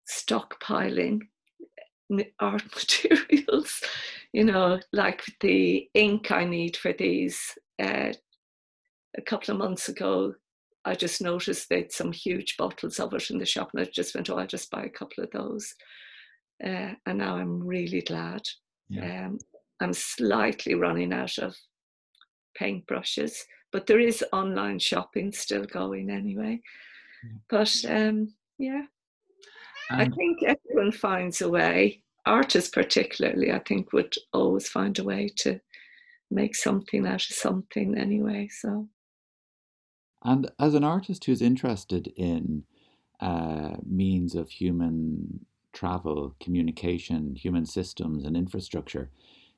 stockpiling 0.09 1.19
art 2.39 2.63
materials, 2.75 3.81
you 4.33 4.43
know, 4.43 4.79
like 4.91 5.21
the 5.41 5.87
ink 5.93 6.31
I 6.31 6.43
need 6.45 6.75
for 6.75 6.91
these. 6.91 7.39
Uh, 7.77 8.13
a 9.15 9.21
couple 9.21 9.53
of 9.53 9.59
months 9.59 9.89
ago, 9.89 10.33
I 10.85 10.95
just 10.95 11.21
noticed 11.21 11.69
they'd 11.69 11.91
some 11.91 12.11
huge 12.11 12.57
bottles 12.57 12.99
of 12.99 13.13
it 13.13 13.29
in 13.29 13.37
the 13.37 13.45
shop, 13.45 13.69
and 13.73 13.81
I 13.81 13.89
just 13.93 14.15
went, 14.15 14.31
"Oh, 14.31 14.39
I'll 14.39 14.47
just 14.47 14.71
buy 14.71 14.85
a 14.85 14.89
couple 14.89 15.23
of 15.23 15.29
those." 15.29 15.75
Uh, 16.63 16.93
and 17.05 17.19
now 17.19 17.35
I'm 17.35 17.63
really 17.63 18.01
glad. 18.01 18.41
Yeah. 18.89 19.27
Um, 19.27 19.39
I'm 19.81 19.93
slightly 19.93 20.75
running 20.75 21.13
out 21.13 21.37
of 21.37 21.55
paintbrushes, 22.59 23.33
but 23.71 23.87
there 23.87 23.99
is 23.99 24.23
online 24.33 24.79
shopping 24.79 25.31
still 25.31 25.65
going 25.65 26.09
anyway. 26.09 26.61
But 27.49 27.73
um, 27.87 28.33
yeah, 28.57 28.83
um, 29.89 29.99
I 29.99 30.09
think 30.09 30.39
everyone 30.45 30.91
finds 30.91 31.41
a 31.41 31.49
way. 31.49 32.01
Artists, 32.25 32.69
particularly, 32.69 33.51
I 33.51 33.59
think, 33.59 33.93
would 33.93 34.13
always 34.33 34.67
find 34.67 34.97
a 34.99 35.03
way 35.03 35.29
to 35.37 35.59
make 36.29 36.55
something 36.55 37.07
out 37.07 37.25
of 37.29 37.35
something 37.35 37.97
anyway. 37.97 38.49
So, 38.51 38.87
and 40.23 40.51
as 40.59 40.73
an 40.73 40.83
artist 40.83 41.25
who's 41.25 41.41
interested 41.41 42.07
in 42.15 42.63
uh, 43.19 43.77
means 43.85 44.35
of 44.35 44.49
human 44.49 45.45
travel, 45.73 46.35
communication, 46.39 47.35
human 47.35 47.65
systems, 47.65 48.25
and 48.25 48.35
infrastructure, 48.35 49.09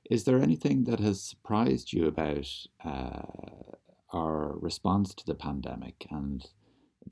is 0.10 0.24
there 0.24 0.42
anything 0.42 0.86
that 0.86 1.00
has 1.00 1.22
surprised 1.22 1.94
you 1.94 2.08
about 2.08 2.48
uh, 2.84 3.22
our 4.14 4.58
response 4.60 5.14
to 5.14 5.26
the 5.26 5.36
pandemic 5.36 6.08
and 6.10 6.48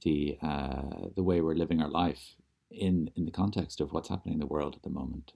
the 0.03 0.37
uh, 0.41 1.07
the 1.15 1.23
way 1.23 1.41
we're 1.41 1.55
living 1.55 1.81
our 1.81 1.89
life 1.89 2.35
in 2.71 3.09
in 3.15 3.25
the 3.25 3.31
context 3.31 3.81
of 3.81 3.91
what's 3.91 4.09
happening 4.09 4.33
in 4.33 4.39
the 4.39 4.45
world 4.45 4.75
at 4.75 4.83
the 4.83 4.89
moment? 4.89 5.33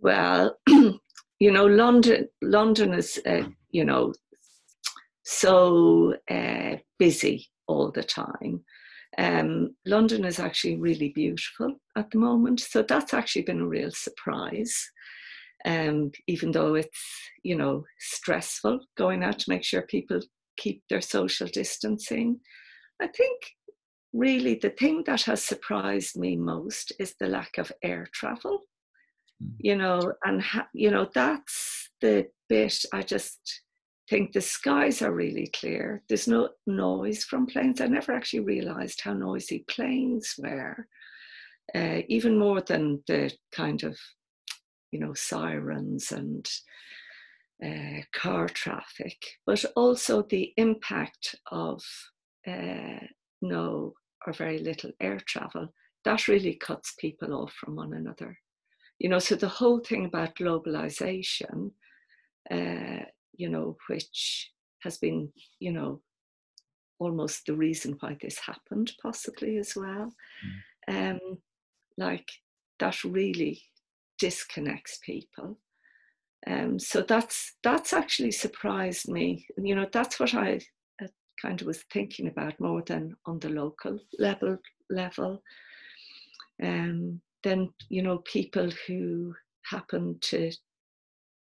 Well, 0.00 0.58
you 0.66 1.52
know, 1.52 1.66
London 1.66 2.28
London 2.42 2.94
is 2.94 3.20
uh, 3.26 3.44
you 3.70 3.84
know 3.84 4.12
so 5.24 6.14
uh, 6.30 6.76
busy 6.98 7.48
all 7.66 7.90
the 7.90 8.04
time. 8.04 8.64
Um, 9.16 9.76
London 9.86 10.24
is 10.24 10.40
actually 10.40 10.76
really 10.76 11.10
beautiful 11.10 11.76
at 11.96 12.10
the 12.10 12.18
moment, 12.18 12.60
so 12.60 12.82
that's 12.82 13.14
actually 13.14 13.42
been 13.42 13.60
a 13.60 13.66
real 13.66 13.92
surprise 13.92 14.90
um, 15.64 16.10
even 16.26 16.52
though 16.52 16.74
it's 16.74 17.00
you 17.42 17.56
know 17.56 17.84
stressful 17.98 18.80
going 18.96 19.22
out 19.22 19.38
to 19.40 19.50
make 19.50 19.64
sure 19.64 19.82
people 19.82 20.20
keep 20.56 20.82
their 20.88 21.00
social 21.00 21.46
distancing. 21.48 22.40
I 23.00 23.08
think 23.08 23.40
really 24.12 24.54
the 24.54 24.70
thing 24.70 25.02
that 25.06 25.22
has 25.22 25.42
surprised 25.42 26.16
me 26.16 26.36
most 26.36 26.92
is 27.00 27.14
the 27.18 27.26
lack 27.26 27.58
of 27.58 27.72
air 27.82 28.08
travel. 28.12 28.60
Mm. 29.42 29.50
You 29.58 29.76
know, 29.76 30.12
and 30.24 30.40
ha- 30.42 30.68
you 30.72 30.90
know 30.90 31.08
that's 31.14 31.90
the 32.00 32.26
bit 32.48 32.84
I 32.92 33.02
just 33.02 33.62
think 34.08 34.32
the 34.32 34.40
skies 34.40 35.02
are 35.02 35.12
really 35.12 35.50
clear. 35.58 36.02
There's 36.08 36.28
no 36.28 36.50
noise 36.66 37.24
from 37.24 37.46
planes. 37.46 37.80
I 37.80 37.86
never 37.86 38.12
actually 38.12 38.40
realized 38.40 39.00
how 39.02 39.14
noisy 39.14 39.64
planes 39.68 40.34
were, 40.38 40.86
uh, 41.74 42.00
even 42.08 42.38
more 42.38 42.60
than 42.60 43.02
the 43.06 43.32
kind 43.52 43.82
of 43.82 43.96
you 44.94 45.00
know, 45.00 45.12
sirens 45.12 46.12
and 46.12 46.48
uh, 47.64 48.00
car 48.12 48.46
traffic, 48.48 49.18
but 49.44 49.64
also 49.74 50.22
the 50.22 50.54
impact 50.56 51.34
of 51.50 51.82
uh, 52.46 53.00
no 53.42 53.92
or 54.24 54.32
very 54.32 54.58
little 54.58 54.92
air 55.00 55.18
travel. 55.26 55.68
That 56.04 56.28
really 56.28 56.54
cuts 56.54 56.94
people 56.96 57.34
off 57.34 57.52
from 57.54 57.74
one 57.74 57.94
another. 57.94 58.38
You 59.00 59.08
know, 59.08 59.18
so 59.18 59.34
the 59.34 59.48
whole 59.48 59.80
thing 59.80 60.04
about 60.04 60.36
globalization, 60.36 61.72
uh, 62.48 63.04
you 63.36 63.48
know, 63.48 63.76
which 63.88 64.52
has 64.82 64.98
been, 64.98 65.32
you 65.58 65.72
know, 65.72 66.02
almost 67.00 67.46
the 67.46 67.56
reason 67.56 67.96
why 67.98 68.16
this 68.20 68.38
happened, 68.38 68.92
possibly 69.02 69.58
as 69.58 69.74
well. 69.74 70.14
Mm. 70.88 71.10
Um, 71.10 71.38
like 71.98 72.28
that 72.78 73.02
really 73.02 73.60
disconnects 74.18 74.98
people. 75.04 75.58
Um, 76.46 76.78
so 76.78 77.02
that's 77.02 77.54
that's 77.62 77.92
actually 77.92 78.32
surprised 78.32 79.08
me. 79.08 79.46
You 79.56 79.74
know, 79.74 79.86
that's 79.92 80.20
what 80.20 80.34
I 80.34 80.60
uh, 81.02 81.06
kind 81.40 81.60
of 81.60 81.66
was 81.66 81.84
thinking 81.92 82.28
about 82.28 82.60
more 82.60 82.82
than 82.82 83.16
on 83.26 83.38
the 83.38 83.48
local 83.48 83.98
level. 84.18 84.58
Level. 84.90 85.42
Um, 86.62 87.20
then 87.42 87.70
you 87.88 88.02
know, 88.02 88.18
people 88.18 88.70
who 88.86 89.34
happen 89.70 90.18
to 90.20 90.52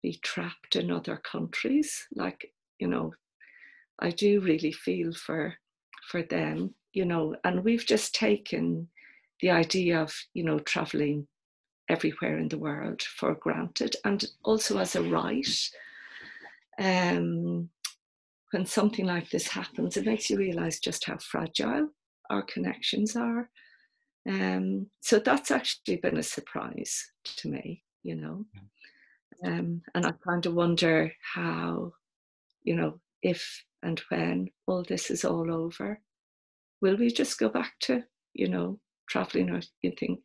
be 0.03 0.18
trapped 0.23 0.77
in 0.77 0.90
other 0.90 1.21
countries, 1.31 2.07
like 2.14 2.53
you 2.79 2.88
know, 2.88 3.12
I 4.01 4.11
do 4.11 4.40
really 4.40 4.73
feel 4.73 5.12
for 5.12 5.55
for 6.11 6.23
them. 6.23 6.75
You 6.94 7.05
know, 7.05 7.37
and 7.44 7.62
we've 7.62 7.85
just 7.85 8.14
taken 8.14 8.88
the 9.42 9.51
idea 9.51 10.01
of 10.01 10.14
you 10.33 10.44
know 10.44 10.59
traveling 10.61 11.27
everywhere 11.88 12.38
in 12.38 12.48
the 12.48 12.59
world 12.59 13.03
for 13.03 13.35
granted 13.35 13.96
and 14.05 14.24
also 14.44 14.79
as 14.79 14.96
a 14.96 15.03
right. 15.03 15.70
Um, 16.79 17.70
when 18.53 18.66
something 18.66 19.07
like 19.07 19.31
this 19.31 19.48
happens, 19.48 19.96
it 19.96 20.07
makes 20.07 20.31
you 20.31 20.38
realize 20.38 20.81
just 20.81 21.05
how 21.05 21.18
fragile 21.18 21.90
our 22.31 22.42
connections 22.42 23.16
are. 23.16 23.51
Um, 24.29 24.87
so 25.01 25.18
that's 25.18 25.51
actually 25.51 25.96
been 25.96 26.18
a 26.18 26.22
surprise 26.22 27.11
to 27.37 27.48
me, 27.48 27.83
you 28.03 28.16
know. 28.16 28.44
Um, 29.44 29.83
and 29.94 30.07
I 30.07 30.12
kind 30.27 30.44
of 30.46 30.55
wonder 30.55 31.12
how, 31.35 31.92
you 32.62 32.74
know, 32.74 33.01
if 33.22 33.64
and 33.83 34.01
when 34.09 34.51
all 34.66 34.83
this 34.83 35.11
is 35.11 35.24
all 35.24 35.53
over, 35.53 36.01
will 36.81 36.96
we 36.96 37.11
just 37.11 37.38
go 37.38 37.48
back 37.48 37.74
to, 37.81 38.03
you 38.35 38.48
know, 38.48 38.79
traveling 39.09 39.51
or 39.51 39.61
you 39.83 39.92
think, 39.98 40.20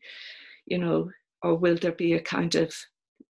you 0.65 0.77
know, 0.77 1.09
or 1.43 1.55
will 1.55 1.75
there 1.75 1.91
be 1.91 2.13
a 2.13 2.21
kind 2.21 2.55
of 2.55 2.73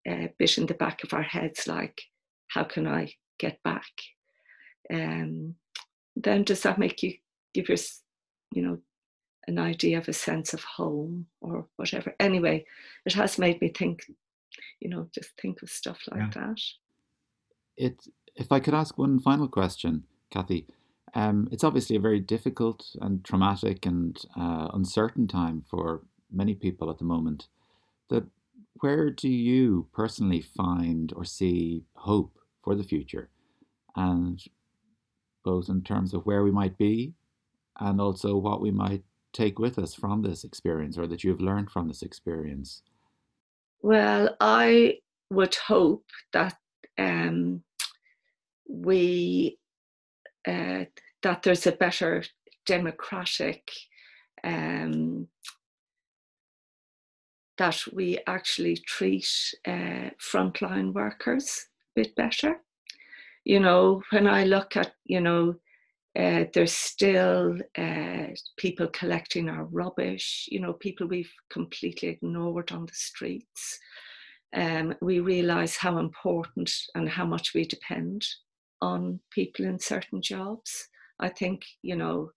uh, 0.10 0.28
bit 0.38 0.58
in 0.58 0.68
the 0.68 0.76
back 0.76 1.04
of 1.04 1.14
our 1.14 1.24
heads 1.24 1.68
like, 1.68 2.02
how 2.48 2.64
can 2.64 2.88
I 2.88 3.14
get 3.40 3.62
back? 3.64 3.92
Um, 4.94 5.56
then 6.16 6.44
does 6.44 6.62
that 6.62 6.78
make 6.78 7.02
you 7.02 7.16
give 7.54 7.70
your, 7.70 7.78
you 8.54 8.62
know, 8.62 8.78
an 9.48 9.58
idea 9.58 9.98
of 9.98 10.08
a 10.08 10.14
sense 10.14 10.54
of 10.54 10.64
home 10.64 11.26
or 11.42 11.68
whatever? 11.78 12.14
Anyway, 12.20 12.66
it 13.06 13.14
has 13.14 13.40
made 13.40 13.60
me 13.60 13.70
think, 13.70 14.06
you 14.80 14.90
know, 14.90 15.10
just 15.14 15.32
think 15.42 15.62
of 15.64 15.70
stuff 15.70 16.00
like 16.12 16.20
yeah. 16.20 16.30
that. 16.36 16.62
It, 17.76 18.08
if 18.36 18.52
I 18.52 18.60
could 18.60 18.76
ask 18.76 18.98
one 18.98 19.20
final 19.20 19.48
question, 19.48 20.04
Kathy, 20.30 20.68
um, 21.16 21.48
it's 21.52 21.64
obviously 21.64 21.96
a 21.96 22.02
very 22.02 22.20
difficult 22.20 22.86
and 23.02 23.24
traumatic 23.24 23.86
and 23.86 24.18
uh, 24.40 24.70
uncertain 24.74 25.28
time 25.28 25.64
for 25.70 26.02
many 26.32 26.54
people 26.54 26.90
at 26.90 27.00
the 27.00 27.06
moment 27.06 27.48
that 28.14 28.24
where 28.82 29.10
do 29.10 29.30
you 29.30 29.88
personally 29.92 30.42
find 30.42 31.12
or 31.16 31.26
see 31.26 31.84
hope 31.96 32.38
for 32.64 32.76
the 32.76 32.84
future? 32.84 33.30
And 33.96 34.42
both 35.44 35.68
in 35.68 35.82
terms 35.82 36.14
of 36.14 36.26
where 36.26 36.44
we 36.44 36.52
might 36.52 36.78
be 36.78 37.14
and 37.80 38.00
also 38.00 38.36
what 38.38 38.62
we 38.62 38.72
might 38.72 39.04
take 39.34 39.58
with 39.60 39.80
us 39.80 39.94
from 39.96 40.22
this 40.22 40.44
experience 40.44 40.98
or 40.98 41.08
that 41.08 41.24
you've 41.24 41.42
learned 41.42 41.72
from 41.72 41.88
this 41.88 42.04
experience? 42.04 42.84
Well, 43.82 44.36
I 44.40 45.00
would 45.30 45.56
hope 45.56 46.06
that 46.32 46.56
um, 46.98 47.64
we 48.70 49.58
uh, 50.48 50.86
that 51.24 51.42
there's 51.42 51.68
a 51.68 51.72
better 51.72 52.24
democratic 52.66 53.72
um, 54.44 55.28
that 57.58 57.80
we 57.94 58.20
actually 58.28 58.78
treat 58.78 59.28
uh, 59.68 60.10
frontline 60.20 60.94
workers 60.94 61.68
a 61.96 62.02
bit 62.02 62.16
better. 62.16 62.62
You 63.46 63.60
know, 63.60 64.02
when 64.12 64.28
I 64.28 64.46
look 64.46 64.78
at, 64.78 64.94
you 65.06 65.22
know, 65.22 65.56
uh, 66.18 66.46
there's 66.54 66.74
still 66.74 67.58
uh, 67.78 68.28
people 68.58 68.88
collecting 68.88 69.50
our 69.50 69.66
rubbish, 69.66 70.48
you 70.52 70.60
know, 70.60 70.74
people 70.74 71.08
we've 71.08 71.34
completely 71.50 72.10
ignored 72.10 72.72
on 72.72 72.86
the 72.86 72.94
streets. 72.94 73.80
Um, 74.56 74.94
we 75.02 75.20
realize 75.20 75.76
how 75.76 75.98
important 75.98 76.72
and 76.94 77.10
how 77.10 77.26
much 77.26 77.54
we 77.56 77.66
depend 77.66 78.24
on 78.82 79.20
people 79.32 79.66
in 79.66 79.80
certain 79.80 80.22
jobs. 80.22 80.88
I 81.20 81.30
think, 81.30 81.64
you 81.82 81.96
know, 81.96 82.32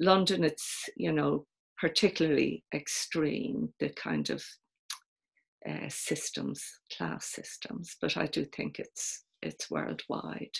London, 0.00 0.42
it's, 0.42 0.88
you 0.96 1.12
know, 1.12 1.46
particularly 1.84 2.64
extreme, 2.72 3.68
the 3.78 3.90
kind 3.90 4.30
of 4.30 4.42
uh, 5.68 5.86
systems, 5.90 6.64
class 6.96 7.26
systems, 7.26 7.96
but 8.00 8.16
I 8.16 8.24
do 8.26 8.46
think 8.46 8.78
it's 8.78 9.24
it's 9.42 9.70
worldwide. 9.70 10.56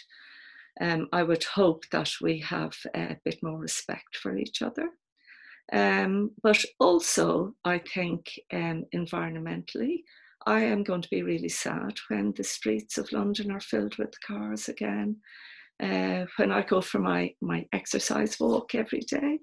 Um, 0.82 1.08
I 1.14 1.22
would 1.22 1.44
hope 1.44 1.84
that 1.92 2.10
we 2.20 2.40
have 2.40 2.76
a 2.94 3.16
bit 3.24 3.38
more 3.42 3.58
respect 3.58 4.16
for 4.20 4.37
each 4.37 4.60
other. 4.60 4.90
Um, 5.72 6.32
but 6.42 6.62
also, 6.78 7.54
I 7.64 7.78
think 7.78 8.26
um, 8.52 8.84
environmentally, 8.94 10.02
I 10.46 10.60
am 10.60 10.84
going 10.84 11.00
to 11.00 11.08
be 11.16 11.22
really 11.22 11.48
sad 11.48 11.94
when 12.08 12.34
the 12.37 12.44
streets 12.44 12.98
of 12.98 13.12
London 13.12 13.50
are 13.50 13.60
filled 13.60 13.96
with 13.96 14.20
cars 14.20 14.68
again. 14.68 15.16
Uh, 15.82 16.24
when 16.37 16.52
I 16.52 16.62
go 16.62 16.80
for 16.80 17.00
my, 17.00 17.34
my 17.40 17.66
exercise 17.72 18.38
walk 18.38 18.74
every 18.74 19.00
day, 19.00 19.38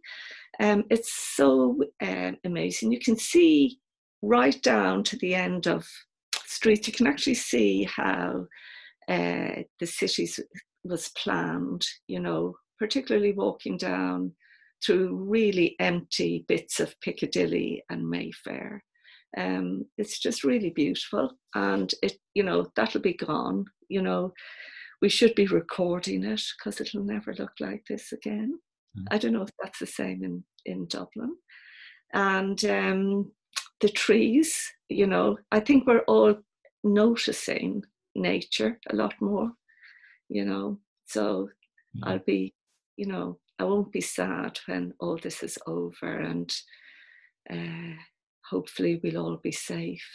um, 0.59 0.85
it's 0.89 1.13
so 1.35 1.77
um, 2.01 2.37
amazing. 2.45 2.91
You 2.91 2.99
can 2.99 3.17
see 3.17 3.79
right 4.21 4.61
down 4.61 5.03
to 5.03 5.17
the 5.17 5.35
end 5.35 5.67
of 5.67 5.87
streets, 6.45 6.87
you 6.87 6.93
can 6.93 7.07
actually 7.07 7.33
see 7.33 7.83
how 7.83 8.45
uh, 9.09 9.63
the 9.79 9.85
city 9.85 10.29
was 10.83 11.09
planned, 11.17 11.85
you 12.07 12.19
know, 12.19 12.55
particularly 12.79 13.33
walking 13.33 13.77
down 13.77 14.33
through 14.85 15.15
really 15.15 15.75
empty 15.79 16.45
bits 16.47 16.79
of 16.79 16.99
Piccadilly 17.01 17.83
and 17.89 18.09
Mayfair. 18.09 18.83
Um, 19.37 19.85
it's 19.97 20.19
just 20.19 20.43
really 20.43 20.71
beautiful, 20.71 21.31
and 21.55 21.93
it, 22.03 22.17
you 22.33 22.43
know, 22.43 22.67
that'll 22.75 23.01
be 23.01 23.13
gone. 23.13 23.65
You 23.87 24.01
know, 24.01 24.33
we 25.01 25.09
should 25.09 25.33
be 25.35 25.47
recording 25.47 26.23
it 26.23 26.43
because 26.57 26.79
it'll 26.79 27.03
never 27.03 27.33
look 27.33 27.53
like 27.59 27.83
this 27.89 28.11
again. 28.11 28.59
Mm. 28.97 29.05
I 29.11 29.17
don't 29.17 29.33
know 29.33 29.41
if 29.41 29.49
that's 29.61 29.79
the 29.79 29.87
same 29.87 30.23
in 30.23 30.43
in 30.65 30.87
Dublin, 30.87 31.35
and 32.13 32.63
um, 32.65 33.31
the 33.79 33.89
trees. 33.89 34.55
You 34.89 35.07
know, 35.07 35.37
I 35.51 35.59
think 35.59 35.87
we're 35.87 36.05
all 36.07 36.35
noticing 36.83 37.83
nature 38.15 38.79
a 38.89 38.95
lot 38.95 39.13
more. 39.19 39.51
You 40.29 40.45
know, 40.45 40.79
so 41.05 41.49
mm. 41.97 42.01
I'll 42.03 42.19
be, 42.19 42.53
you 42.95 43.07
know, 43.07 43.39
I 43.59 43.63
won't 43.63 43.91
be 43.91 44.01
sad 44.01 44.59
when 44.67 44.93
all 44.99 45.17
this 45.17 45.43
is 45.43 45.57
over, 45.67 46.19
and 46.19 46.53
uh, 47.51 47.95
hopefully 48.49 48.99
we'll 49.03 49.17
all 49.17 49.37
be 49.37 49.51
safe. 49.51 50.05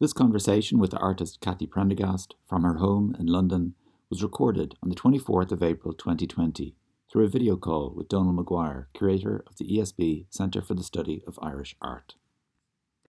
This 0.00 0.12
conversation 0.12 0.78
with 0.78 0.92
the 0.92 0.98
artist 0.98 1.40
Kathy 1.40 1.66
Prendergast 1.66 2.36
from 2.48 2.62
her 2.62 2.74
home 2.74 3.16
in 3.18 3.26
London 3.26 3.74
was 4.08 4.22
recorded 4.22 4.76
on 4.80 4.90
the 4.90 4.94
24th 4.94 5.50
of 5.50 5.60
April 5.60 5.92
2020 5.92 6.76
through 7.10 7.24
a 7.24 7.28
video 7.28 7.56
call 7.56 7.92
with 7.96 8.06
Donal 8.06 8.32
Maguire, 8.32 8.88
curator 8.94 9.42
of 9.48 9.56
the 9.56 9.64
ESB 9.64 10.26
Centre 10.30 10.62
for 10.62 10.74
the 10.74 10.84
Study 10.84 11.24
of 11.26 11.36
Irish 11.42 11.74
Art. 11.82 12.14